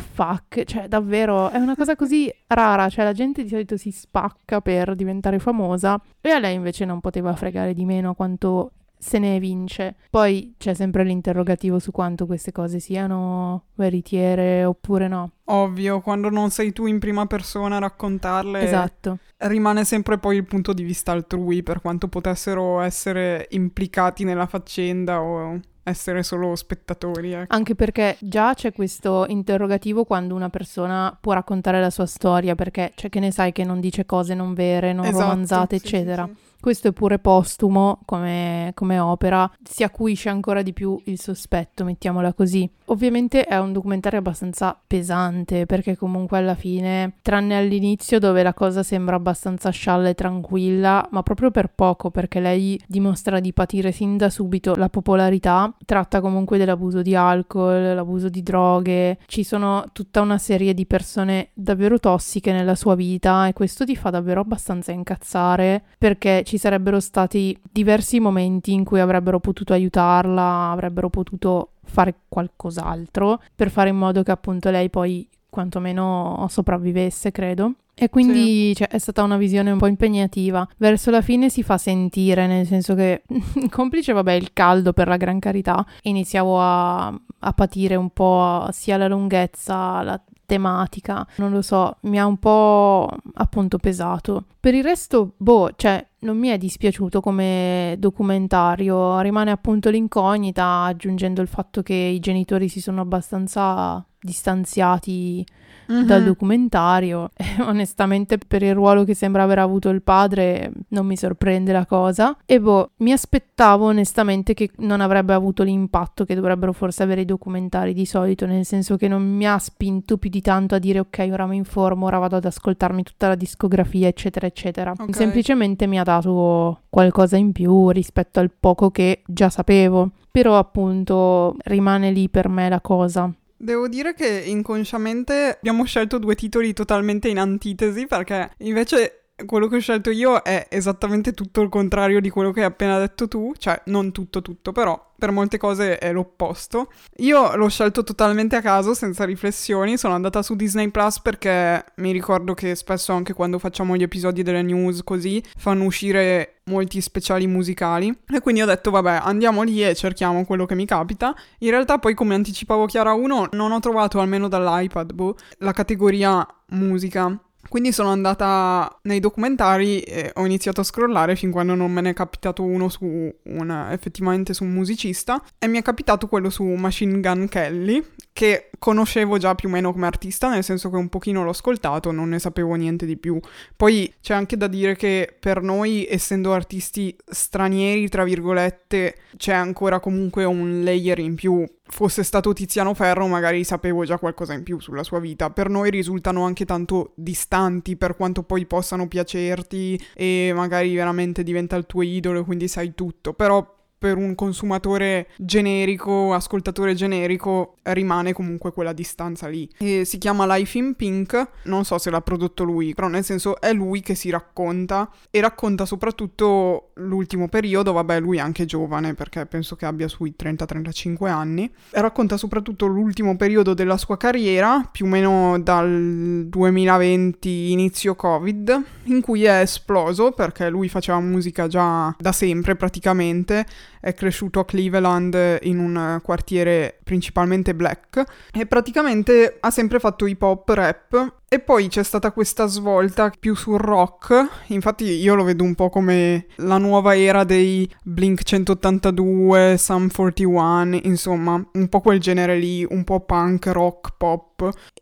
fuck? 0.00 0.64
Cioè 0.64 0.88
davvero 0.88 1.50
è 1.50 1.58
una 1.58 1.76
cosa 1.76 1.96
così 1.96 2.32
rara, 2.46 2.88
cioè 2.88 3.04
la 3.04 3.12
gente 3.12 3.42
di 3.42 3.48
solito 3.48 3.76
si 3.76 3.90
spacca 3.90 4.60
per 4.60 4.94
diventare 4.94 5.38
famosa 5.38 6.00
e 6.20 6.30
a 6.30 6.38
lei 6.38 6.54
invece 6.54 6.84
non 6.84 7.00
poteva 7.00 7.34
fregare 7.34 7.74
di 7.74 7.84
meno 7.84 8.14
quanto 8.14 8.72
se 9.00 9.18
ne 9.18 9.40
vince. 9.40 9.96
Poi 10.10 10.54
c'è 10.58 10.74
sempre 10.74 11.04
l'interrogativo 11.04 11.78
su 11.78 11.90
quanto 11.90 12.26
queste 12.26 12.52
cose 12.52 12.78
siano 12.78 13.64
veritiere 13.74 14.64
oppure 14.64 15.08
no. 15.08 15.30
Ovvio, 15.44 16.00
quando 16.00 16.28
non 16.28 16.50
sei 16.50 16.72
tu 16.72 16.86
in 16.86 16.98
prima 16.98 17.26
persona 17.26 17.76
a 17.76 17.80
raccontarle. 17.80 18.60
Esatto. 18.60 19.18
Rimane 19.38 19.84
sempre 19.84 20.18
poi 20.18 20.36
il 20.36 20.44
punto 20.44 20.74
di 20.74 20.82
vista 20.82 21.12
altrui, 21.12 21.62
per 21.62 21.80
quanto 21.80 22.08
potessero 22.08 22.80
essere 22.80 23.46
implicati 23.50 24.24
nella 24.24 24.46
faccenda 24.46 25.20
o 25.22 25.58
essere 25.82 26.22
solo 26.22 26.54
spettatori. 26.54 27.32
Ecco. 27.32 27.54
Anche 27.54 27.74
perché 27.74 28.16
già 28.20 28.52
c'è 28.54 28.72
questo 28.72 29.24
interrogativo 29.28 30.04
quando 30.04 30.34
una 30.34 30.50
persona 30.50 31.16
può 31.18 31.32
raccontare 31.32 31.80
la 31.80 31.90
sua 31.90 32.06
storia, 32.06 32.54
perché 32.54 32.92
c'è 32.94 33.08
che 33.08 33.18
ne 33.18 33.32
sai 33.32 33.50
che 33.52 33.64
non 33.64 33.80
dice 33.80 34.04
cose 34.04 34.34
non 34.34 34.52
vere, 34.52 34.92
non 34.92 35.06
esatto, 35.06 35.22
romanzate, 35.22 35.78
sì, 35.78 35.86
eccetera. 35.86 36.26
Sì, 36.26 36.34
sì. 36.34 36.48
Questo 36.60 36.88
è 36.88 36.92
pure 36.92 37.18
postumo 37.18 38.00
come, 38.04 38.72
come, 38.74 38.98
opera, 38.98 39.50
si 39.62 39.82
acuisce 39.82 40.28
ancora 40.28 40.60
di 40.60 40.74
più 40.74 41.00
il 41.06 41.18
sospetto, 41.18 41.84
mettiamola 41.84 42.34
così. 42.34 42.70
Ovviamente 42.86 43.44
è 43.44 43.56
un 43.56 43.72
documentario 43.72 44.18
abbastanza 44.18 44.78
pesante 44.86 45.64
perché 45.64 45.96
comunque 45.96 46.36
alla 46.36 46.54
fine, 46.54 47.14
tranne 47.22 47.56
all'inizio 47.56 48.18
dove 48.18 48.42
la 48.42 48.52
cosa 48.52 48.82
sembra 48.82 49.16
abbastanza 49.16 49.70
scialla 49.70 50.10
e 50.10 50.14
tranquilla, 50.14 51.08
ma 51.12 51.22
proprio 51.22 51.50
per 51.50 51.70
poco 51.74 52.10
perché 52.10 52.40
lei 52.40 52.78
dimostra 52.86 53.40
di 53.40 53.54
patire 53.54 53.90
sin 53.90 54.18
da 54.18 54.28
subito 54.28 54.74
la 54.74 54.90
popolarità, 54.90 55.74
tratta 55.86 56.20
comunque 56.20 56.58
dell'abuso 56.58 57.00
di 57.00 57.14
alcol, 57.14 57.94
l'abuso 57.94 58.28
di 58.28 58.42
droghe, 58.42 59.18
ci 59.24 59.44
sono 59.44 59.86
tutta 59.92 60.20
una 60.20 60.36
serie 60.36 60.74
di 60.74 60.84
persone 60.84 61.50
davvero 61.54 61.98
tossiche 61.98 62.52
nella 62.52 62.74
sua 62.74 62.94
vita 62.94 63.46
e 63.46 63.54
questo 63.54 63.86
ti 63.86 63.96
fa 63.96 64.10
davvero 64.10 64.40
abbastanza 64.40 64.92
incazzare 64.92 65.84
perché 65.96 66.42
ci 66.50 66.58
sarebbero 66.58 66.98
stati 66.98 67.56
diversi 67.70 68.18
momenti 68.18 68.72
in 68.72 68.82
cui 68.82 68.98
avrebbero 68.98 69.38
potuto 69.38 69.72
aiutarla, 69.72 70.72
avrebbero 70.72 71.08
potuto 71.08 71.74
fare 71.84 72.22
qualcos'altro 72.28 73.40
per 73.54 73.70
fare 73.70 73.90
in 73.90 73.96
modo 73.96 74.24
che 74.24 74.32
appunto 74.32 74.68
lei 74.68 74.90
poi 74.90 75.28
quantomeno 75.48 76.44
sopravvivesse, 76.50 77.30
credo. 77.30 77.74
E 77.94 78.08
quindi 78.08 78.68
sì. 78.68 78.74
cioè, 78.78 78.88
è 78.88 78.98
stata 78.98 79.22
una 79.22 79.36
visione 79.36 79.70
un 79.70 79.78
po' 79.78 79.86
impegnativa. 79.86 80.66
Verso 80.78 81.12
la 81.12 81.20
fine 81.20 81.50
si 81.50 81.62
fa 81.62 81.78
sentire, 81.78 82.48
nel 82.48 82.66
senso 82.66 82.96
che, 82.96 83.22
complice, 83.70 84.12
vabbè, 84.12 84.32
il 84.32 84.52
caldo 84.52 84.92
per 84.92 85.06
la 85.06 85.16
gran 85.16 85.38
carità, 85.38 85.86
iniziavo 86.02 86.60
a, 86.60 87.06
a 87.06 87.52
patire 87.52 87.94
un 87.94 88.10
po' 88.10 88.66
sia 88.72 88.96
la 88.96 89.06
lunghezza, 89.06 90.02
la 90.02 90.20
tematica, 90.50 91.24
non 91.36 91.52
lo 91.52 91.62
so, 91.62 91.98
mi 92.00 92.18
ha 92.18 92.26
un 92.26 92.36
po' 92.38 93.08
appunto 93.34 93.78
pesato. 93.78 94.46
Per 94.58 94.74
il 94.74 94.82
resto, 94.82 95.34
boh, 95.36 95.70
cioè, 95.76 96.04
non 96.20 96.36
mi 96.36 96.48
è 96.48 96.58
dispiaciuto 96.58 97.20
come 97.20 97.94
documentario, 98.00 99.20
rimane 99.20 99.52
appunto 99.52 99.90
l'incognita, 99.90 100.82
aggiungendo 100.82 101.40
il 101.40 101.46
fatto 101.46 101.82
che 101.82 101.94
i 101.94 102.18
genitori 102.18 102.68
si 102.68 102.80
sono 102.80 103.00
abbastanza 103.00 104.04
distanziati 104.20 105.46
mm-hmm. 105.90 106.06
dal 106.06 106.24
documentario. 106.24 107.30
E 107.40 107.62
onestamente, 107.62 108.38
per 108.38 108.62
il 108.62 108.74
ruolo 108.74 109.04
che 109.04 109.14
sembra 109.14 109.42
aver 109.42 109.58
avuto 109.58 109.88
il 109.88 110.02
padre, 110.02 110.70
non 110.88 111.06
mi 111.06 111.16
sorprende 111.16 111.72
la 111.72 111.86
cosa. 111.86 112.36
E 112.44 112.60
boh, 112.60 112.90
mi 112.98 113.12
aspettavo 113.12 113.86
onestamente 113.86 114.54
che 114.54 114.70
non 114.78 115.00
avrebbe 115.00 115.32
avuto 115.32 115.62
l'impatto 115.62 116.24
che 116.24 116.34
dovrebbero 116.34 116.72
forse 116.72 117.02
avere 117.02 117.22
i 117.22 117.24
documentari 117.24 117.92
di 117.92 118.06
solito, 118.06 118.46
nel 118.46 118.64
senso 118.64 118.96
che 118.96 119.08
non 119.08 119.22
mi 119.22 119.46
ha 119.46 119.58
spinto 119.58 120.16
più 120.18 120.30
di 120.30 120.40
tanto 120.40 120.74
a 120.74 120.78
dire 120.78 121.00
ok, 121.00 121.28
ora 121.32 121.46
mi 121.46 121.56
informo, 121.56 122.06
ora 122.06 122.18
vado 122.18 122.36
ad 122.36 122.44
ascoltarmi 122.44 123.02
tutta 123.02 123.28
la 123.28 123.34
discografia, 123.34 124.06
eccetera, 124.06 124.46
eccetera. 124.46 124.92
Okay. 124.92 125.12
Semplicemente 125.12 125.86
mi 125.86 125.98
ha 125.98 126.04
dato 126.04 126.82
qualcosa 126.88 127.36
in 127.36 127.52
più 127.52 127.90
rispetto 127.90 128.40
al 128.40 128.50
poco 128.50 128.90
che 128.90 129.22
già 129.26 129.48
sapevo. 129.48 130.10
Però 130.30 130.56
appunto 130.56 131.56
rimane 131.64 132.12
lì 132.12 132.28
per 132.28 132.48
me 132.48 132.68
la 132.68 132.80
cosa. 132.80 133.32
Devo 133.62 133.88
dire 133.88 134.14
che 134.14 134.26
inconsciamente 134.46 135.56
abbiamo 135.58 135.84
scelto 135.84 136.16
due 136.16 136.34
titoli 136.34 136.72
totalmente 136.72 137.28
in 137.28 137.38
antitesi 137.38 138.06
perché 138.06 138.52
invece 138.60 139.32
quello 139.44 139.66
che 139.66 139.76
ho 139.76 139.80
scelto 139.80 140.10
io 140.10 140.40
è 140.40 140.66
esattamente 140.70 141.34
tutto 141.34 141.60
il 141.60 141.68
contrario 141.68 142.22
di 142.22 142.30
quello 142.30 142.52
che 142.52 142.60
hai 142.60 142.66
appena 142.66 142.98
detto 142.98 143.28
tu, 143.28 143.52
cioè 143.58 143.82
non 143.86 144.12
tutto 144.12 144.40
tutto, 144.40 144.72
però 144.72 145.09
per 145.20 145.30
molte 145.30 145.58
cose 145.58 145.98
è 145.98 146.10
l'opposto. 146.10 146.90
Io 147.18 147.54
l'ho 147.54 147.68
scelto 147.68 148.02
totalmente 148.02 148.56
a 148.56 148.60
caso, 148.60 148.94
senza 148.94 149.24
riflessioni, 149.24 149.96
sono 149.96 150.14
andata 150.14 150.42
su 150.42 150.56
Disney 150.56 150.90
Plus 150.90 151.20
perché 151.20 151.84
mi 151.96 152.10
ricordo 152.10 152.54
che 152.54 152.74
spesso 152.74 153.12
anche 153.12 153.34
quando 153.34 153.60
facciamo 153.60 153.94
gli 153.94 154.02
episodi 154.02 154.42
delle 154.42 154.62
news 154.62 155.04
così 155.04 155.40
fanno 155.56 155.84
uscire 155.84 156.60
molti 156.64 157.00
speciali 157.00 157.46
musicali 157.46 158.16
e 158.28 158.40
quindi 158.40 158.62
ho 158.62 158.66
detto 158.66 158.90
vabbè 158.90 159.20
andiamo 159.22 159.62
lì 159.62 159.84
e 159.84 159.94
cerchiamo 159.94 160.44
quello 160.44 160.66
che 160.66 160.74
mi 160.74 160.86
capita. 160.86 161.34
In 161.58 161.70
realtà 161.70 161.98
poi 161.98 162.14
come 162.14 162.34
anticipavo 162.34 162.86
Chiara 162.86 163.12
1 163.12 163.50
non 163.52 163.72
ho 163.72 163.80
trovato 163.80 164.20
almeno 164.20 164.48
dall'iPad 164.48 165.12
boh, 165.12 165.36
la 165.58 165.72
categoria 165.72 166.46
musica 166.70 167.38
quindi 167.70 167.92
sono 167.92 168.08
andata 168.08 168.98
nei 169.02 169.20
documentari 169.20 170.00
e 170.00 170.32
ho 170.34 170.44
iniziato 170.44 170.80
a 170.80 170.84
scrollare 170.84 171.36
fin 171.36 171.52
quando 171.52 171.76
non 171.76 171.92
me 171.92 172.00
ne 172.00 172.10
è 172.10 172.14
capitato 172.14 172.64
uno 172.64 172.88
su 172.88 173.04
un, 173.04 173.88
effettivamente 173.92 174.54
su 174.54 174.64
un 174.64 174.72
musicista 174.72 175.40
e 175.56 175.68
mi 175.68 175.78
è 175.78 175.82
capitato 175.82 176.26
quello 176.26 176.50
su 176.50 176.64
Machine 176.64 177.20
Gun 177.20 177.46
Kelly 177.48 178.04
che 178.32 178.70
conoscevo 178.76 179.38
già 179.38 179.54
più 179.54 179.68
o 179.68 179.70
meno 179.70 179.92
come 179.92 180.06
artista, 180.06 180.48
nel 180.48 180.64
senso 180.64 180.90
che 180.90 180.96
un 180.96 181.08
pochino 181.08 181.44
l'ho 181.44 181.50
ascoltato, 181.50 182.10
non 182.10 182.30
ne 182.30 182.38
sapevo 182.38 182.74
niente 182.74 183.06
di 183.06 183.16
più. 183.16 183.38
Poi 183.76 184.12
c'è 184.20 184.34
anche 184.34 184.56
da 184.56 184.66
dire 184.66 184.96
che 184.96 185.36
per 185.38 185.62
noi, 185.62 186.06
essendo 186.08 186.54
artisti 186.54 187.14
stranieri, 187.28 188.08
tra 188.08 188.24
virgolette, 188.24 189.16
c'è 189.36 189.52
ancora 189.52 190.00
comunque 190.00 190.44
un 190.44 190.82
layer 190.82 191.18
in 191.18 191.34
più 191.34 191.64
fosse 191.90 192.22
stato 192.22 192.52
Tiziano 192.52 192.94
Ferro 192.94 193.26
magari 193.26 193.64
sapevo 193.64 194.04
già 194.04 194.18
qualcosa 194.18 194.52
in 194.52 194.62
più 194.62 194.80
sulla 194.80 195.02
sua 195.02 195.20
vita. 195.20 195.50
Per 195.50 195.68
noi 195.68 195.90
risultano 195.90 196.44
anche 196.44 196.64
tanto 196.64 197.12
distanti 197.14 197.96
per 197.96 198.16
quanto 198.16 198.42
poi 198.42 198.66
possano 198.66 199.08
piacerti 199.08 200.00
e 200.14 200.52
magari 200.54 200.94
veramente 200.94 201.42
diventa 201.42 201.76
il 201.76 201.86
tuo 201.86 202.02
idolo 202.02 202.44
quindi 202.44 202.68
sai 202.68 202.94
tutto. 202.94 203.32
Però 203.34 203.78
per 204.00 204.16
un 204.16 204.34
consumatore 204.34 205.28
generico, 205.36 206.32
ascoltatore 206.32 206.94
generico, 206.94 207.74
rimane 207.82 208.32
comunque 208.32 208.72
quella 208.72 208.94
distanza 208.94 209.46
lì. 209.46 209.68
E 209.76 210.06
si 210.06 210.16
chiama 210.16 210.56
Life 210.56 210.78
in 210.78 210.94
Pink, 210.94 211.48
non 211.64 211.84
so 211.84 211.98
se 211.98 212.08
l'ha 212.08 212.22
prodotto 212.22 212.64
lui, 212.64 212.94
però 212.94 213.08
nel 213.08 213.24
senso 213.24 213.60
è 213.60 213.74
lui 213.74 214.00
che 214.00 214.14
si 214.14 214.30
racconta 214.30 215.10
e 215.30 215.42
racconta 215.42 215.84
soprattutto 215.84 216.92
l'ultimo 216.94 217.48
periodo, 217.48 217.92
vabbè 217.92 218.20
lui 218.20 218.38
è 218.38 218.40
anche 218.40 218.64
giovane 218.64 219.12
perché 219.12 219.44
penso 219.44 219.76
che 219.76 219.84
abbia 219.84 220.08
sui 220.08 220.34
30-35 220.34 221.28
anni, 221.28 221.70
racconta 221.90 222.38
soprattutto 222.38 222.86
l'ultimo 222.86 223.36
periodo 223.36 223.74
della 223.74 223.98
sua 223.98 224.16
carriera, 224.16 224.88
più 224.90 225.04
o 225.04 225.08
meno 225.08 225.60
dal 225.60 226.46
2020 226.48 227.70
inizio 227.72 228.14
Covid, 228.14 228.82
in 229.04 229.20
cui 229.20 229.44
è 229.44 229.60
esploso 229.60 230.32
perché 230.32 230.70
lui 230.70 230.88
faceva 230.88 231.20
musica 231.20 231.68
già 231.68 232.16
da 232.18 232.32
sempre 232.32 232.76
praticamente 232.76 233.66
è 234.00 234.14
cresciuto 234.14 234.60
a 234.60 234.64
Cleveland 234.64 235.58
in 235.62 235.78
un 235.78 236.20
quartiere 236.22 236.98
principalmente 237.02 237.74
black, 237.74 238.22
e 238.52 238.66
praticamente 238.66 239.56
ha 239.60 239.70
sempre 239.70 239.98
fatto 239.98 240.26
hip 240.26 240.42
hop, 240.42 240.68
rap, 240.68 241.38
e 241.52 241.58
poi 241.58 241.88
c'è 241.88 242.04
stata 242.04 242.30
questa 242.30 242.66
svolta 242.66 243.32
più 243.36 243.56
sul 243.56 243.76
rock, 243.76 244.68
infatti 244.68 245.06
io 245.06 245.34
lo 245.34 245.42
vedo 245.42 245.64
un 245.64 245.74
po' 245.74 245.88
come 245.90 246.46
la 246.58 246.78
nuova 246.78 247.16
era 247.16 247.42
dei 247.42 247.92
Blink 248.04 248.44
182, 248.44 249.76
Sum 249.76 250.08
41, 250.08 251.00
insomma, 251.02 251.60
un 251.72 251.88
po' 251.88 252.00
quel 252.02 252.20
genere 252.20 252.56
lì, 252.56 252.86
un 252.88 253.02
po' 253.02 253.24
punk, 253.24 253.66
rock, 253.66 254.12
pop. 254.16 254.48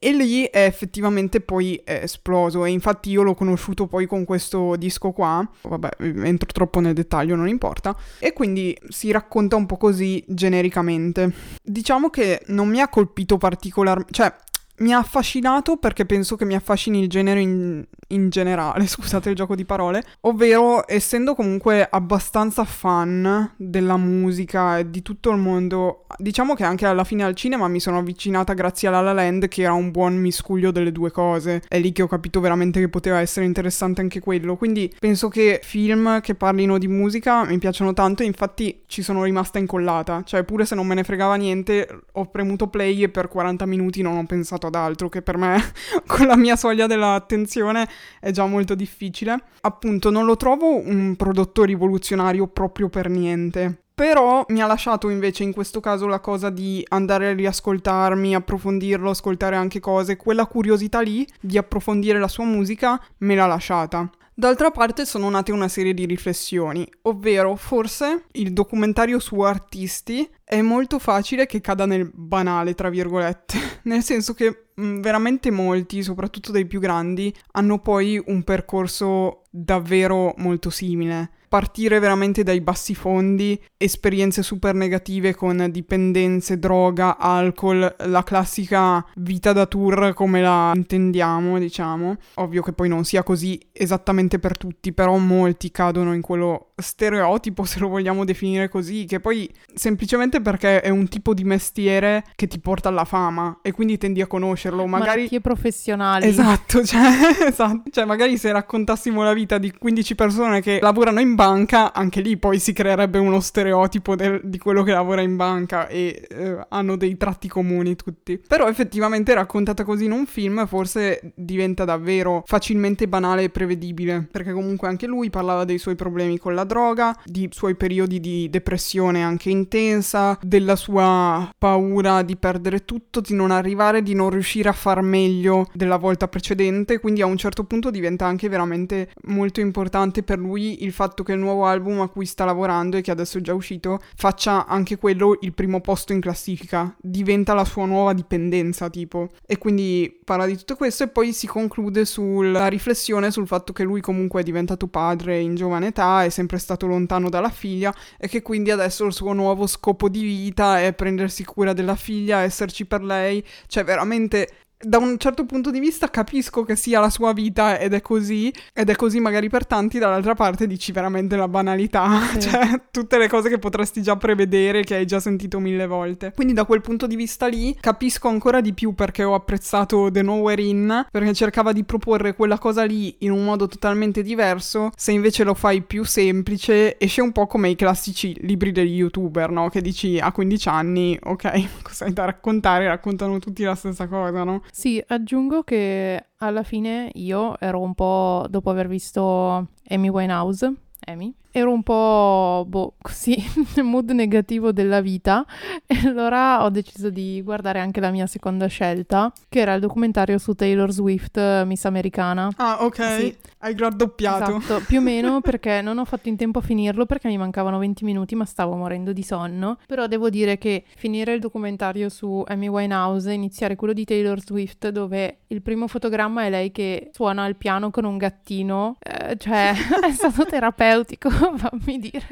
E 0.01 0.13
lì 0.13 0.45
è 0.45 0.65
effettivamente 0.65 1.43
poi 1.43 1.83
è 1.85 2.01
esploso 2.05 2.65
e 2.65 2.71
infatti 2.71 3.11
io 3.11 3.23
l'ho 3.23 3.35
conosciuto 3.35 3.87
poi 3.87 4.07
con 4.07 4.25
questo 4.25 4.77
disco 4.77 5.11
qua, 5.11 5.47
vabbè 5.61 5.97
entro 5.99 6.49
troppo 6.51 6.81
nel 6.81 6.95
dettaglio, 6.95 7.37
non 7.37 7.49
importa, 7.49 7.95
e 8.19 8.33
quindi 8.33 8.75
si 8.89 9.11
racconta 9.11 9.57
un 9.57 9.67
po' 9.67 9.77
così 9.77 10.25
genericamente. 10.27 11.31
Diciamo 11.63 12.09
che 12.09 12.41
non 12.47 12.69
mi 12.69 12.81
ha 12.81 12.89
colpito 12.89 13.37
particolarmente, 13.37 14.13
cioè 14.15 14.35
mi 14.79 14.93
ha 14.93 14.99
affascinato 14.99 15.77
perché 15.77 16.07
penso 16.07 16.37
che 16.37 16.45
mi 16.45 16.55
affascini 16.55 17.01
il 17.01 17.09
genere 17.09 17.41
in, 17.41 17.85
in, 18.09 18.29
generale, 18.31 18.87
scusate 18.89 19.31
il 19.31 19.37
gioco 19.37 19.55
di 19.55 19.65
parole, 19.65 20.03
ovvero 20.23 20.85
essendo 20.87 21.35
comunque 21.35 21.87
abbastanza 21.89 22.65
fan 22.65 23.55
della 23.57 23.97
musica 23.97 24.79
e 24.79 24.91
di 24.91 25.03
tutto 25.03 25.31
il 25.31 25.39
mondo, 25.39 26.07
diciamo 26.17 26.55
che 26.55 26.65
anche 26.65 26.87
alla 26.87 27.05
fine 27.05 27.25
al 27.25 27.35
cinema 27.35 27.69
mi 27.69 27.81
sono 27.81 27.99
avvicinata 27.99 28.53
grazie 28.55 28.89
a 28.89 28.93
La 28.93 29.01
La 29.01 29.13
Land 29.13 29.49
che 29.49 29.63
era 29.63 29.73
un 29.73 29.91
buon 29.91 30.17
miscuglio 30.17 30.71
delle 30.71 30.93
due 30.93 31.11
cose, 31.11 31.63
è 31.69 31.79
lì 31.79 31.93
che 31.93 32.03
ho 32.03 32.09
capito 32.09 32.41
veramente 32.41 32.81
che 32.81 32.89
poteva 32.89 33.21
essere 33.21 33.47
interessante 33.47 34.01
anche 34.01 34.21
quello, 34.21 34.57
quindi 34.57 34.93
penso 34.99 35.29
che 35.29 35.61
film 35.63 36.21
che 36.21 36.35
parlino 36.35 36.79
di 36.79 36.89
musica 36.89 37.45
mi 37.45 37.59
piacciono 37.59 37.93
tanto 37.93 38.23
e 38.23 38.27
infatti 38.27 38.83
ci 38.87 39.03
sono 39.03 39.25
rimasta 39.25 39.59
incollata, 39.59 40.23
cioè 40.25 40.45
pure 40.45 40.65
se 40.65 40.75
non 40.75 40.87
me 40.87 40.95
ne 40.95 41.05
fregava 41.05 41.35
niente 41.35 41.89
ho 42.13 42.27
premuto 42.27 42.69
play 42.69 43.03
e 43.03 43.09
per 43.09 43.29
40 43.29 43.67
minuti 43.67 44.03
non 44.03 44.17
ho 44.17 44.25
pensato 44.25 44.67
ad 44.67 44.75
altro, 44.75 45.09
che 45.09 45.23
per 45.23 45.37
me 45.37 45.61
con 46.07 46.27
la 46.27 46.37
mia 46.37 46.57
soglia 46.57 46.87
dell'attenzione 46.87 47.89
è 48.21 48.31
già 48.31 48.47
molto 48.47 48.75
difficile. 48.75 49.43
Appunto, 49.61 50.11
non 50.11 50.25
lo 50.25 50.37
trovo 50.37 50.77
un 50.77 51.17
prodotto 51.17 51.65
rivoluzionario 51.65 52.47
proprio 52.47 52.89
per 52.89 53.09
niente. 53.09 53.83
Però 53.99 54.45
mi 54.51 54.63
ha 54.63 54.67
lasciato 54.67 55.09
invece 55.09 55.43
in 55.43 55.53
questo 55.53 55.81
caso 55.81 56.07
la 56.07 56.21
cosa 56.21 56.51
di 56.51 56.85
andare 56.91 57.31
a 57.31 57.35
riascoltarmi, 57.35 58.33
approfondirlo, 58.33 59.11
ascoltare 59.11 59.57
anche 59.57 59.81
cose, 59.81 60.17
quella 60.17 60.47
curiosità 60.47 61.01
lì 61.01 61.27
di 61.41 61.59
approfondire 61.59 62.21
la 62.21 62.29
sua 62.29 62.45
musica 62.45 63.03
me 63.19 63.35
l'ha 63.35 63.47
lasciata. 63.47 64.09
D'altra 64.33 64.71
parte 64.71 65.05
sono 65.05 65.29
nate 65.29 65.51
una 65.51 65.67
serie 65.67 65.95
di 65.95 66.07
riflessioni, 66.07 66.89
ovvero 67.03 67.57
forse 67.57 68.27
il 68.35 68.53
documentario 68.53 69.19
su 69.19 69.41
artisti 69.41 70.31
è 70.49 70.63
molto 70.63 70.99
facile 70.99 71.45
che 71.45 71.61
cada 71.61 71.85
nel 71.85 72.11
banale, 72.11 72.75
tra 72.75 72.89
virgolette, 72.89 73.59
nel 73.85 74.03
senso 74.03 74.33
che 74.33 74.69
mh, 74.75 74.83
mm, 74.83 75.01
veramente 75.03 75.51
molti, 75.51 76.03
soprattutto 76.03 76.53
dei 76.53 76.65
più 76.67 76.81
grandi, 76.81 77.35
hanno 77.53 77.81
poi 77.81 78.23
un 78.27 78.43
percorso 78.43 79.43
davvero 79.51 80.35
molto 80.39 80.71
simile 80.71 81.33
partire 81.49 81.99
veramente 81.99 82.43
dai 82.43 82.61
bassi 82.61 82.95
fondi, 82.95 83.61
esperienze 83.77 84.43
super 84.43 84.75
negative 84.75 85.35
con 85.35 85.69
dipendenze, 85.71 86.59
droga, 86.59 87.17
alcol, 87.17 87.97
la 88.01 88.23
classica 88.23 89.05
vita 89.17 89.53
da 89.53 89.67
tour 89.67 90.13
come 90.13 90.43
la 90.43 90.73
intendiamo, 90.75 91.59
diciamo. 91.59 92.17
Ovvio 92.35 92.63
che 92.63 92.73
poi 92.73 92.89
non 92.89 93.05
sia 93.05 93.23
così 93.23 93.59
esattamente 93.73 94.39
per 94.39 94.59
tutti, 94.59 94.93
però 94.93 95.17
molti 95.17 95.71
cadono 95.71 96.13
in 96.13 96.21
quello 96.21 96.68
stereotipo, 96.79 97.65
se 97.67 97.79
lo 97.79 97.89
vogliamo 97.89 98.25
definire 98.25 98.69
così, 98.69 99.05
che 99.05 99.21
poi 99.21 99.51
semplicemente 99.75 100.41
perché 100.41 100.81
è 100.81 100.89
un 100.89 101.09
tipo 101.09 101.35
di 101.35 101.45
mestiere 101.45 102.25
che 102.35 102.47
ti 102.47 102.59
porta 102.59 102.89
alla 102.89 103.05
fama 103.05 103.59
e 103.63 103.73
quindi 103.73 103.99
tendi 103.99 104.21
a 104.21 104.27
conoscerlo, 104.27 104.87
magari... 104.87 105.19
Malattie 105.19 105.41
professionali. 105.41 106.27
Esatto, 106.27 106.83
cioè, 106.85 107.47
esatto, 107.47 107.91
cioè 107.91 108.05
magari 108.05 108.37
se 108.39 108.53
raccontassimo 108.53 109.23
la 109.23 109.33
vita 109.33 109.59
di 109.59 109.73
15 109.73 110.15
persone 110.15 110.61
che 110.61 110.79
lavorano 110.81 111.21
in 111.21 111.35
banca, 111.35 111.93
anche 111.93 112.21
lì 112.21 112.37
poi 112.37 112.59
si 112.59 112.73
creerebbe 112.73 113.19
uno 113.19 113.41
stereotipo 113.41 114.17
del, 114.17 114.41
di 114.45 114.59
quello 114.59 114.83
che 114.83 114.93
lavora 114.93 115.21
in 115.21 115.37
banca 115.37 115.89
e 115.89 116.27
eh, 116.29 116.59
hanno 116.69 116.97
dei 116.97 117.17
tratti 117.17 117.49
comuni 117.49 117.97
tutti. 117.97 118.41
Però 118.47 118.69
effettivamente 118.69 119.35
raccontata 119.35 119.85
così 119.85 120.05
in 120.05 120.13
un 120.13 120.27
film 120.27 120.67
forse 120.67 121.33
diventa 121.35 121.85
davvero 121.85 122.43
facilmente 122.47 123.09
banale 123.09 123.45
e 123.45 123.51
prevedibile, 123.51 124.27
perché 124.31 124.53
comunque 124.53 124.89
anche 124.89 125.07
lui 125.07 125.31
parlava 125.31 125.65
dei 125.65 125.79
suoi 125.79 125.95
problemi 125.95 126.39
con 126.39 126.55
la 126.55 126.65
droga, 126.69 127.19
di 127.25 127.49
suoi 127.51 127.75
periodi 127.75 128.21
di 128.21 128.49
depressione 128.49 129.25
anche 129.25 129.51
intensa, 129.51 130.39
della 130.41 130.77
sua 130.77 131.51
paura 131.59 132.23
di 132.23 132.37
perdere 132.37 132.85
tutto, 132.85 133.21
di 133.21 133.35
non 133.35 133.51
arrivare, 133.51 134.03
di 134.03 134.15
non 134.15 134.31
riuscire 134.31 134.69
a 134.69 134.73
far 134.73 135.03
meglio 135.03 135.67
della 135.73 135.97
volta 135.97 136.29
precedente, 136.29 137.01
quindi 137.01 137.23
a 137.23 137.27
un 137.27 137.37
certo 137.37 137.65
punto 137.65 137.91
diventa 137.91 138.27
anche 138.27 138.49
veramente 138.49 139.11
molto 139.25 139.61
importante 139.61 140.23
per 140.23 140.39
lui 140.39 140.85
il 140.85 140.93
fatto 140.93 141.23
che 141.23 141.33
il 141.33 141.39
nuovo 141.39 141.65
album 141.65 142.01
a 142.01 142.09
cui 142.09 142.27
sta 142.27 142.45
lavorando 142.45 142.97
e 142.97 143.01
che 143.01 143.11
adesso 143.11 143.39
è 143.39 143.41
già 143.41 143.55
uscito 143.55 143.99
faccia 144.15 144.67
anche 144.67 144.97
quello 144.97 145.39
il 145.41 145.55
primo 145.55 145.81
posto 145.81 146.13
in 146.13 146.21
classifica, 146.21 146.95
diventa 147.01 147.55
la 147.55 147.65
sua 147.65 147.87
nuova 147.87 148.13
dipendenza 148.13 148.91
tipo. 148.91 149.31
E 149.47 149.59
quindi 149.59 150.21
parla 150.25 150.47
di 150.47 150.57
tutto 150.57 150.77
questo 150.77 151.05
e 151.05 151.09
poi 151.09 151.33
si 151.33 151.47
conclude 151.47 152.05
sulla 152.05 152.67
riflessione 152.69 153.31
sul 153.31 153.47
fatto 153.47 153.73
che 153.73 153.83
lui 153.83 154.01
comunque 154.01 154.41
è 154.41 154.45
diventato 154.45 154.87
padre 154.87 155.39
in 155.39 155.55
giovane 155.55 155.89
età, 155.89 156.25
è 156.25 156.29
sempre 156.29 156.58
stato 156.59 156.87
lontano 156.87 157.29
dalla 157.29 157.51
figlia 157.51 157.95
e 158.19 158.29
che 158.29 158.43
quindi 158.43 158.71
adesso 158.71 159.05
il 159.05 159.13
suo 159.13 159.33
nuovo 159.33 159.67
scopo 159.67 160.09
di 160.09 160.23
vita 160.23 160.81
è 160.81 160.93
prendersi 160.93 161.45
cura 161.45 161.73
della 161.73 161.97
figlia, 161.97 162.43
esserci 162.43 162.87
per 162.87 163.03
lei, 163.03 163.45
cioè 163.67 163.85
veramente 163.85 164.68
da 164.81 164.99
un 164.99 165.19
certo 165.19 165.45
punto 165.45 165.71
di 165.71 165.81
vista 165.81 166.09
capisco 166.09 166.63
che 166.63 166.77
sia 166.77 167.01
la 167.01 167.11
sua 167.11 167.33
vita 167.33 167.79
ed 167.79 167.95
è 167.95 168.01
così, 168.01 168.53
ed 168.73 168.89
è 168.89 168.95
così 168.95 169.19
magari 169.19 169.49
per 169.49 169.67
tanti, 169.67 169.99
dall'altra 169.99 170.35
parte 170.35 170.67
dici 170.67 170.93
veramente 170.93 171.37
la 171.37 171.49
banalità, 171.49 172.21
sì. 172.39 172.41
cioè 172.43 172.81
tutte 172.91 173.19
le 173.19 173.29
cose 173.29 173.49
che 173.49 173.59
potresti 173.59 174.03
già 174.03 174.17
prevedere, 174.17 174.85
che 174.85 174.95
hai 174.95 175.07
già 175.07 175.19
sentito 175.19 175.59
mille 175.59 175.87
volte. 175.87 176.33
Quindi 176.35 176.53
da 176.53 176.65
quel 176.65 176.81
punto 176.81 177.07
di 177.07 177.17
vista 177.17 177.49
lì 177.49 177.77
capisco 177.81 178.29
ancora 178.29 178.61
di 178.61 178.73
più 178.73 178.95
perché 178.95 179.25
ho 179.25 179.35
apprezzato 179.35 180.11
The 180.13 180.23
Nowhere 180.23 180.63
In, 180.63 181.07
perché 181.11 181.35
cercava 181.35 181.73
di 181.73 181.83
proporre 181.85 182.35
quella 182.35 182.59
cosa 182.59 182.85
lì 182.85 183.17
in 183.21 183.33
un 183.33 183.45
modo 183.45 183.67
totalmente 183.67 184.23
diverso, 184.23 184.91
se 184.95 185.11
invece 185.11 185.43
lo 185.43 185.55
fai 185.55 185.83
più 185.83 186.05
semplice 186.05 186.99
esce 186.99 187.21
un 187.21 187.33
po' 187.33 187.47
come 187.47 187.69
i 187.71 187.77
classici 187.77 188.37
libri 188.43 188.71
degli 188.71 188.97
youtuber, 188.97 189.51
no? 189.51 189.69
Che 189.69 189.81
dici 189.81 190.19
a 190.21 190.31
15 190.31 190.69
anni, 190.69 191.19
ok, 191.21 191.83
cosa 191.83 192.05
hai 192.05 192.13
da 192.13 192.27
raccontare? 192.27 192.87
Raccontano 192.87 193.39
tutti 193.39 193.65
la 193.65 193.75
stessa 193.75 194.07
cosa, 194.07 194.45
no? 194.45 194.63
Sì, 194.71 195.03
aggiungo 195.09 195.63
che 195.65 196.27
alla 196.39 196.63
fine 196.63 197.11
io 197.15 197.59
ero 197.59 197.81
un 197.81 197.95
po' 197.95 198.47
dopo 198.49 198.71
aver 198.71 198.87
visto 198.87 199.69
Amy 199.89 200.09
Winehouse, 200.09 200.73
Amy, 201.07 201.33
ero 201.51 201.73
un 201.73 201.83
po' 201.83 202.65
boh, 202.67 202.95
così 203.01 203.37
nel 203.75 203.85
mood 203.85 204.11
negativo 204.11 204.73
della 204.73 205.01
vita 205.01 205.45
e 205.87 206.07
allora 206.07 206.65
ho 206.65 206.71
deciso 206.71 207.11
di 207.11 207.41
guardare 207.43 207.81
anche 207.81 208.01
la 208.01 208.11
mia 208.11 208.27
seconda 208.27 208.67
scelta, 208.67 209.33
che 209.49 209.61
era 209.61 209.75
il 209.75 209.81
documentario 209.81 210.39
su 210.39 210.55
Taylor 210.55 210.91
Swift, 210.91 211.65
Miss 211.65 211.85
Americana. 211.85 212.51
Ah, 212.57 212.85
ok. 212.85 213.19
Sì. 213.19 213.37
Hai 213.61 213.75
raddoppiato. 213.77 214.57
Esatto, 214.57 214.85
più 214.87 214.99
o 214.99 215.03
meno 215.03 215.41
perché 215.43 215.81
non 215.81 215.99
ho 215.99 216.05
fatto 216.05 216.29
in 216.29 216.37
tempo 216.37 216.59
a 216.59 216.63
finirlo 216.63 217.07
perché 217.07 217.29
mi 217.29 217.39
mancavano 217.39 217.79
20 217.79 218.05
minuti 218.05 218.35
ma 218.35 218.45
stavo 218.45 218.77
morendo 218.77 219.13
di 219.13 219.23
sonno. 219.23 219.79
Però 219.87 220.07
devo 220.07 220.31
dire 220.31 220.59
che 220.59 220.85
finire 220.97 221.33
il 221.33 221.41
documentario 221.41 222.09
su 222.09 222.45
Amy 222.47 222.69
Winehouse, 222.69 223.33
iniziare 223.33 223.75
quello 223.77 223.93
di 223.93 224.05
Taylor 224.05 224.41
Swift 224.41 224.89
dove 224.91 225.39
il 225.49 225.63
primo 225.63 225.89
fotogramma 225.89 226.45
è 226.45 226.51
lei 226.51 226.71
che 226.71 227.11
suona 227.13 227.47
il 227.47 227.57
piano 227.57 227.91
con 227.91 228.05
un 228.05 228.17
gattino, 228.17 228.97
eh, 229.01 229.37
cioè 229.37 229.73
è 230.07 230.13
stato 230.13 230.45
terapeutico 230.45 230.88
fammi 231.57 231.99
dire. 231.99 232.27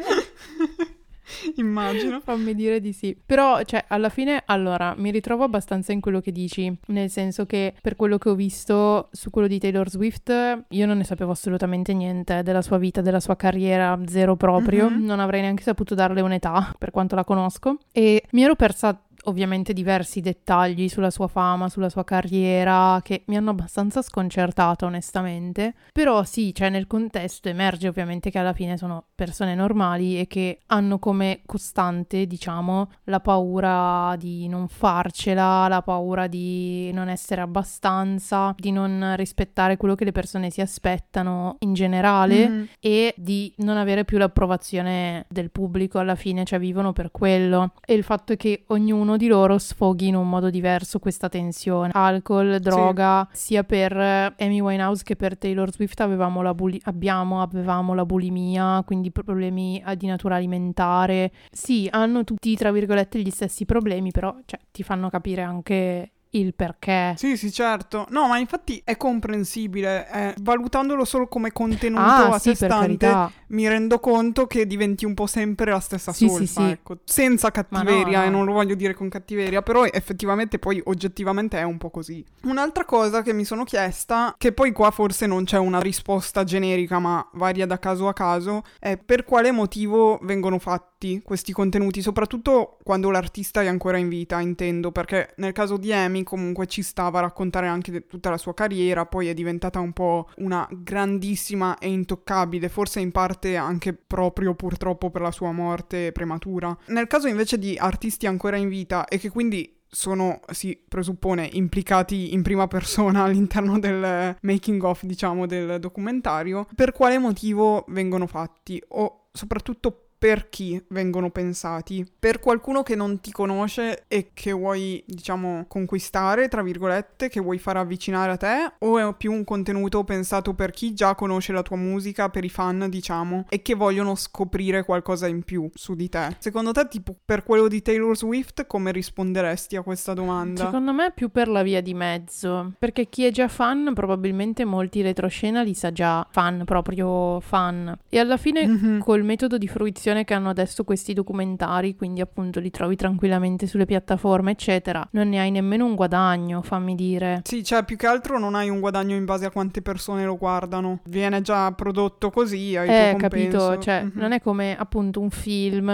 Immagino. 1.57 2.21
Fammi 2.21 2.55
dire 2.55 2.81
di 2.81 2.93
sì. 2.93 3.17
Però, 3.25 3.63
cioè, 3.63 3.85
alla 3.89 4.09
fine, 4.09 4.43
allora, 4.47 4.95
mi 4.97 5.11
ritrovo 5.11 5.45
abbastanza 5.45 5.93
in 5.93 6.01
quello 6.01 6.21
che 6.21 6.33
dici. 6.33 6.75
Nel 6.87 7.11
senso 7.11 7.47
che, 7.47 7.75
per 7.81 7.97
quello 7.97 8.19
che 8.19 8.29
ho 8.29 8.35
visto 8.35 9.09
su 9.13 9.31
quello 9.31 9.49
di 9.49 9.59
Taylor 9.59 9.89
Swift, 9.89 10.65
io 10.69 10.87
non 10.87 10.97
ne 10.97 11.05
sapevo 11.05 11.33
assolutamente 11.33 11.93
niente 11.95 12.43
della 12.43 12.63
sua 12.63 12.79
vita, 12.79 13.01
della 13.01 13.21
sua 13.21 13.37
carriera, 13.37 13.99
zero 14.07 14.37
proprio. 14.37 14.89
Mm-hmm. 14.89 15.05
Non 15.05 15.21
avrei 15.21 15.41
neanche 15.41 15.63
saputo 15.63 15.95
darle 15.95 16.21
un'età, 16.21 16.75
per 16.79 16.91
quanto 16.91 17.15
la 17.15 17.25
conosco. 17.25 17.79
E 17.93 18.23
mi 18.31 18.43
ero 18.43 18.55
persa 18.55 18.99
ovviamente 19.27 19.73
diversi 19.73 20.21
dettagli 20.21 20.89
sulla 20.89 21.11
sua 21.11 21.29
fama, 21.29 21.69
sulla 21.69 21.89
sua 21.89 22.05
carriera, 22.05 23.01
che 23.03 23.23
mi 23.27 23.37
hanno 23.37 23.51
abbastanza 23.51 24.03
sconcertata 24.03 24.87
onestamente. 24.87 25.75
Però 25.93 26.25
sì, 26.25 26.55
cioè 26.55 26.71
nel 26.71 26.87
contesto 26.87 27.49
emerge 27.49 27.89
ovviamente 27.89 28.31
che 28.31 28.39
alla 28.39 28.53
fine 28.53 28.77
sono 28.77 29.05
persone 29.15 29.55
normali 29.55 30.19
e 30.19 30.27
che 30.27 30.61
hanno 30.67 30.99
come 30.99 31.41
costante, 31.47 32.27
diciamo, 32.27 32.91
la 33.05 33.21
paura 33.21 34.15
di 34.19 34.49
non 34.49 34.69
farcela, 34.69 35.69
la 35.69 35.83
paura 35.83 36.27
di 36.27 36.91
non 36.93 37.09
essere 37.09 37.41
abbastanza, 37.41 38.55
di 38.57 38.73
non 38.73 39.15
rispettare 39.17 39.77
quello 39.77 39.95
che 39.95 40.05
le 40.05 40.13
persone 40.13 40.51
si 40.51 40.61
aspettano 40.61 41.57
in 41.61 41.75
generale 41.75 42.49
mm-hmm. 42.49 42.65
e 42.81 43.15
di 43.17 43.53
non 43.59 43.77
avere 43.77 44.05
più 44.05 44.19
l'approvazione 44.19 45.27
del 45.29 45.51
pubblico 45.51 45.99
alla 45.99 46.15
fine, 46.15 46.45
cioè 46.45 46.59
vivono 46.59 46.93
per 46.93 47.11
quello. 47.11 47.73
E 47.85 47.95
il 47.95 48.03
fatto 48.03 48.33
è 48.33 48.37
che 48.37 48.65
ognuno 48.69 49.16
ognuno 49.17 49.19
di 49.19 49.27
loro 49.27 49.59
sfoghi 49.59 50.09
in 50.09 50.15
un 50.15 50.29
modo 50.29 50.51
diverso 50.51 50.99
questa 50.99 51.29
tensione. 51.29 51.91
Alcol, 51.93 52.59
droga, 52.61 53.27
sì. 53.33 53.47
sia 53.47 53.65
per 53.65 53.97
Amy 53.97 54.61
Winehouse 54.61 55.03
che 55.03 55.17
per 55.17 55.37
Taylor 55.37 55.73
Swift 55.73 56.01
avevamo 56.01 56.43
la, 56.43 56.55
buli- 56.55 56.81
abbiamo, 56.85 57.43
avevamo 57.43 57.95
la 57.95 58.05
bulimia, 58.05 58.83
quindi 58.87 59.11
problemi 59.11 59.83
di 59.97 60.07
natura 60.07 60.37
alimentare. 60.37 61.33
Sì, 61.51 61.89
hanno 61.91 62.23
tutti, 62.25 62.55
tra 62.55 62.71
virgolette, 62.71 63.21
gli 63.21 63.31
stessi 63.31 63.65
problemi, 63.65 64.11
però 64.11 64.37
cioè, 64.45 64.61
ti 64.71 64.83
fanno 64.83 65.09
capire 65.09 65.43
anche 65.43 66.11
il 66.31 66.55
perché. 66.55 67.15
Sì, 67.17 67.37
sì, 67.37 67.53
certo. 67.53 68.07
No, 68.11 68.27
ma 68.29 68.39
infatti 68.39 68.81
è 68.85 68.97
comprensibile. 68.97 70.11
Eh, 70.11 70.35
valutandolo 70.41 71.05
solo 71.05 71.29
come 71.29 71.53
contenuto 71.53 72.01
ah, 72.01 72.35
a 72.35 72.39
sì, 72.39 72.55
sé 72.55 72.67
stante, 72.67 73.31
mi 73.49 73.67
rendo 73.69 73.99
conto 74.01 74.47
che 74.47 74.67
diventi 74.67 75.05
un 75.05 75.15
po' 75.15 75.27
sempre 75.27 75.71
la 75.71 75.81
stessa 75.81 76.13
sì, 76.13 76.29
solfa, 76.29 76.45
sì, 76.45 76.71
ecco. 76.71 76.99
Senza 77.05 77.51
cattiveria, 77.51 78.21
no, 78.21 78.27
e 78.27 78.31
non 78.31 78.45
lo 78.45 78.53
voglio 78.53 78.75
dire 78.75 78.95
con 78.95 79.09
cattiveria, 79.09 79.63
però 79.63 79.85
effettivamente 79.85 80.59
poi 80.59 80.81
oggettivamente 80.85 81.59
è 81.59 81.63
un 81.63 81.79
po' 81.79 81.91
così. 81.91 82.25
Un'altra 82.43 82.85
cosa 82.85 83.23
che 83.23 83.33
mi 83.33 83.45
sono 83.45 83.65
chiesta, 83.65 84.35
che 84.37 84.53
poi 84.53 84.73
qua 84.73 84.91
forse 84.91 85.27
non 85.27 85.45
c'è 85.45 85.59
una 85.59 85.81
risposta 85.81 86.45
generica, 86.45 86.99
ma 86.99 87.27
varia 87.35 87.67
da 87.67 87.79
caso 87.79 88.09
a 88.09 88.13
caso, 88.13 88.63
è 88.79 88.97
per 88.97 89.25
quale 89.25 89.53
motivo 89.53 90.19
vengono 90.23 90.59
fatti 90.59 91.23
questi 91.23 91.53
contenuti, 91.53 92.03
soprattutto 92.03 92.79
quando 92.83 93.11
l'artista 93.11 93.63
è 93.63 93.67
ancora 93.67 93.97
in 93.97 94.09
vita, 94.09 94.41
intendo, 94.41 94.93
perché 94.93 95.35
nel 95.37 95.53
caso 95.53 95.77
di 95.77 95.93
Amy 95.93 96.25
comunque 96.27 96.67
ci 96.67 96.83
stava 96.83 97.19
a 97.19 97.23
raccontare 97.23 97.69
anche 97.69 98.07
tutta 98.07 98.29
la 98.31 98.37
sua 98.37 98.53
carriera, 98.53 99.07
poi 99.07 99.29
è 99.29 99.35
diventata 99.35 99.79
un 99.79 99.93
po' 99.93 100.29
una 100.39 100.69
grandissima 100.71 101.79
e 101.79 101.89
intoccabile, 101.89 102.69
forse 102.69 102.99
in 103.01 103.13
parte 103.13 103.57
anche 103.57 103.95
proprio 103.95 104.55
purtroppo 104.55 105.11
per 105.11 105.23
la 105.23 105.31
sua 105.31 105.53
morte 105.53 106.11
prematura. 106.11 106.77
Nel 106.87 107.07
caso 107.07 107.29
invece 107.29 107.59
di 107.59 107.77
artisti 107.79 108.27
ancora 108.27 108.57
in 108.57 108.69
vita 108.69 109.07
e 109.07 109.19
che 109.19 109.31
quindi 109.31 109.75
sono, 109.89 110.41
si 110.51 110.79
presuppone, 110.89 111.49
implicati 111.53 112.35
in 112.35 112.43
prima 112.43 112.67
persona 112.67 113.23
all'interno 113.25 113.79
del 113.79 114.37
making 114.43 114.83
of, 114.83 115.05
diciamo, 115.05 115.47
del 115.47 115.79
documentario, 115.79 116.67
per 116.75 116.93
quale 116.93 117.19
motivo 117.19 117.85
vengono 117.89 118.27
fatti 118.27 118.83
o 118.89 119.29
soprattutto 119.33 120.06
per 120.19 120.49
chi 120.49 120.83
vengono 120.89 121.31
pensati? 121.31 122.07
Per 122.19 122.41
qualcuno 122.41 122.83
che 122.83 122.95
non 122.95 123.21
ti 123.21 123.31
conosce 123.31 124.05
e 124.09 124.31
che 124.33 124.53
vuoi, 124.53 125.03
diciamo, 125.07 125.67
conquistare, 125.69 126.49
tra 126.49 126.63
virgolette, 126.63 127.29
che 127.29 127.41
vuoi 127.41 127.59
far 127.59 127.77
avvicinare 127.77 128.33
a 128.33 128.37
te? 128.37 128.73
O 128.79 128.99
è 128.99 129.15
più 129.15 129.33
un 129.33 129.45
contenuto 129.45 130.05
pensato 130.05 130.55
per 130.55 130.71
chi 130.71 130.95
già 130.95 131.15
conosce 131.15 131.53
la 131.53 131.63
tua 131.63 131.77
musica, 131.77 132.31
per 132.31 132.45
i 132.45 132.49
fan, 132.49 132.87
diciamo, 132.89 133.45
e 133.49 133.61
che 133.61 133.75
vogliono 133.75 134.15
scoprire 134.15 134.85
qualcosa 134.85 135.27
in 135.27 135.43
più 135.43 135.69
su 135.75 135.95
di 135.95 136.09
te? 136.09 136.37
Secondo 136.39 136.73
te, 136.73 136.89
tipo, 136.89 137.15
per 137.23 137.43
quello 137.43 137.69
di 137.69 137.83
Taylor 137.83 138.17
Swift, 138.17 138.67
come 138.67 138.93
risponderesti 138.93 139.77
a 139.77 139.83
questa 139.83 140.15
domanda? 140.15 140.65
Secondo 140.65 140.93
me 140.93 141.13
più 141.15 141.31
per 141.31 141.49
la 141.49 141.63
via 141.63 141.83
di 141.83 141.93
mezzo, 141.93 142.73
perché 142.79 143.09
chi 143.09 143.25
è 143.27 143.31
già 143.31 143.49
fan, 143.49 143.93
probabilmente 143.95 144.65
molti 144.65 145.03
retroscena 145.03 145.63
li 145.63 145.75
sa 145.75 145.93
già, 145.93 146.27
fan, 146.31 146.63
proprio 146.65 147.39
fan. 147.41 147.97
E 148.09 148.19
alla 148.19 148.39
fine, 148.39 148.67
mm-hmm. 148.67 148.99
col 149.01 149.23
metodo 149.23 149.59
di 149.59 149.69
fruizione 149.69 150.05
che 150.25 150.35
hanno 150.35 150.49
adesso 150.49 150.85
questi 150.85 151.13
documentari, 151.13 151.97
quindi 151.97 152.21
appunto 152.21 152.61
li 152.61 152.71
trovi 152.71 152.97
tranquillamente 152.97 153.67
sulle 153.67 153.85
piattaforme, 153.85 154.53
eccetera, 154.53 155.07
non 155.13 155.29
ne 155.29 155.41
hai 155.41 155.51
nemmeno 155.51 155.85
un 155.85 155.95
guadagno, 155.95 156.63
fammi 156.63 156.95
dire. 156.95 157.41
Sì, 157.45 157.65
cioè 157.65 157.85
più 157.85 157.97
che 157.97 158.07
altro 158.07 158.39
non 158.39 158.55
hai 158.55 158.69
un 158.69 158.81
guadagno 158.81 159.15
in 159.17 159.25
base 159.25 159.47
a 159.47 159.51
quante 159.51 159.83
persone 159.83 160.25
lo 160.25 160.37
guardano. 160.37 161.01
Viene 161.05 161.41
già 161.41 161.73
prodotto 161.73 162.31
così, 162.31 162.77
hai 162.77 162.89
eh, 162.89 163.17
capito, 163.17 163.79
cioè 163.79 164.03
mm-hmm. 164.03 164.11
non 164.15 164.33
è 164.33 164.41
come 164.41 164.77
appunto 164.77 165.21
un 165.21 165.31
film, 165.31 165.89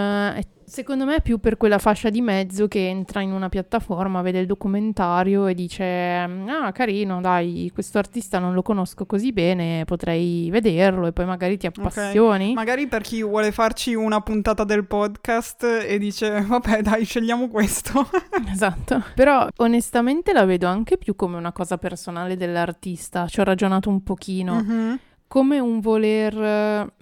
Secondo 0.65 1.05
me 1.05 1.15
è 1.15 1.21
più 1.21 1.39
per 1.39 1.57
quella 1.57 1.77
fascia 1.77 2.09
di 2.09 2.21
mezzo 2.21 2.67
che 2.67 2.87
entra 2.87 3.21
in 3.21 3.31
una 3.31 3.49
piattaforma, 3.49 4.21
vede 4.21 4.39
il 4.39 4.45
documentario 4.45 5.47
e 5.47 5.53
dice 5.53 5.83
ah 5.85 6.71
carino 6.71 7.21
dai 7.21 7.69
questo 7.73 7.97
artista 7.97 8.39
non 8.39 8.53
lo 8.53 8.61
conosco 8.61 9.05
così 9.05 9.31
bene, 9.31 9.85
potrei 9.85 10.49
vederlo 10.49 11.07
e 11.07 11.11
poi 11.11 11.25
magari 11.25 11.57
ti 11.57 11.67
appassioni. 11.67 12.43
Okay. 12.43 12.53
Magari 12.53 12.87
per 12.87 13.01
chi 13.01 13.23
vuole 13.23 13.51
farci 13.51 13.93
una 13.93 14.21
puntata 14.21 14.63
del 14.63 14.85
podcast 14.85 15.63
e 15.63 15.97
dice 15.97 16.41
vabbè 16.41 16.81
dai 16.81 17.05
scegliamo 17.05 17.47
questo. 17.47 18.07
esatto, 18.51 19.03
però 19.15 19.47
onestamente 19.57 20.33
la 20.33 20.45
vedo 20.45 20.67
anche 20.67 20.97
più 20.97 21.15
come 21.15 21.37
una 21.37 21.51
cosa 21.51 21.77
personale 21.77 22.35
dell'artista, 22.35 23.27
ci 23.27 23.39
ho 23.39 23.43
ragionato 23.43 23.89
un 23.89 24.03
pochino. 24.03 24.55
Mm-hmm 24.55 24.95
come 25.33 25.57
un 25.57 25.79
voler 25.79 26.37
eh, 26.39 26.93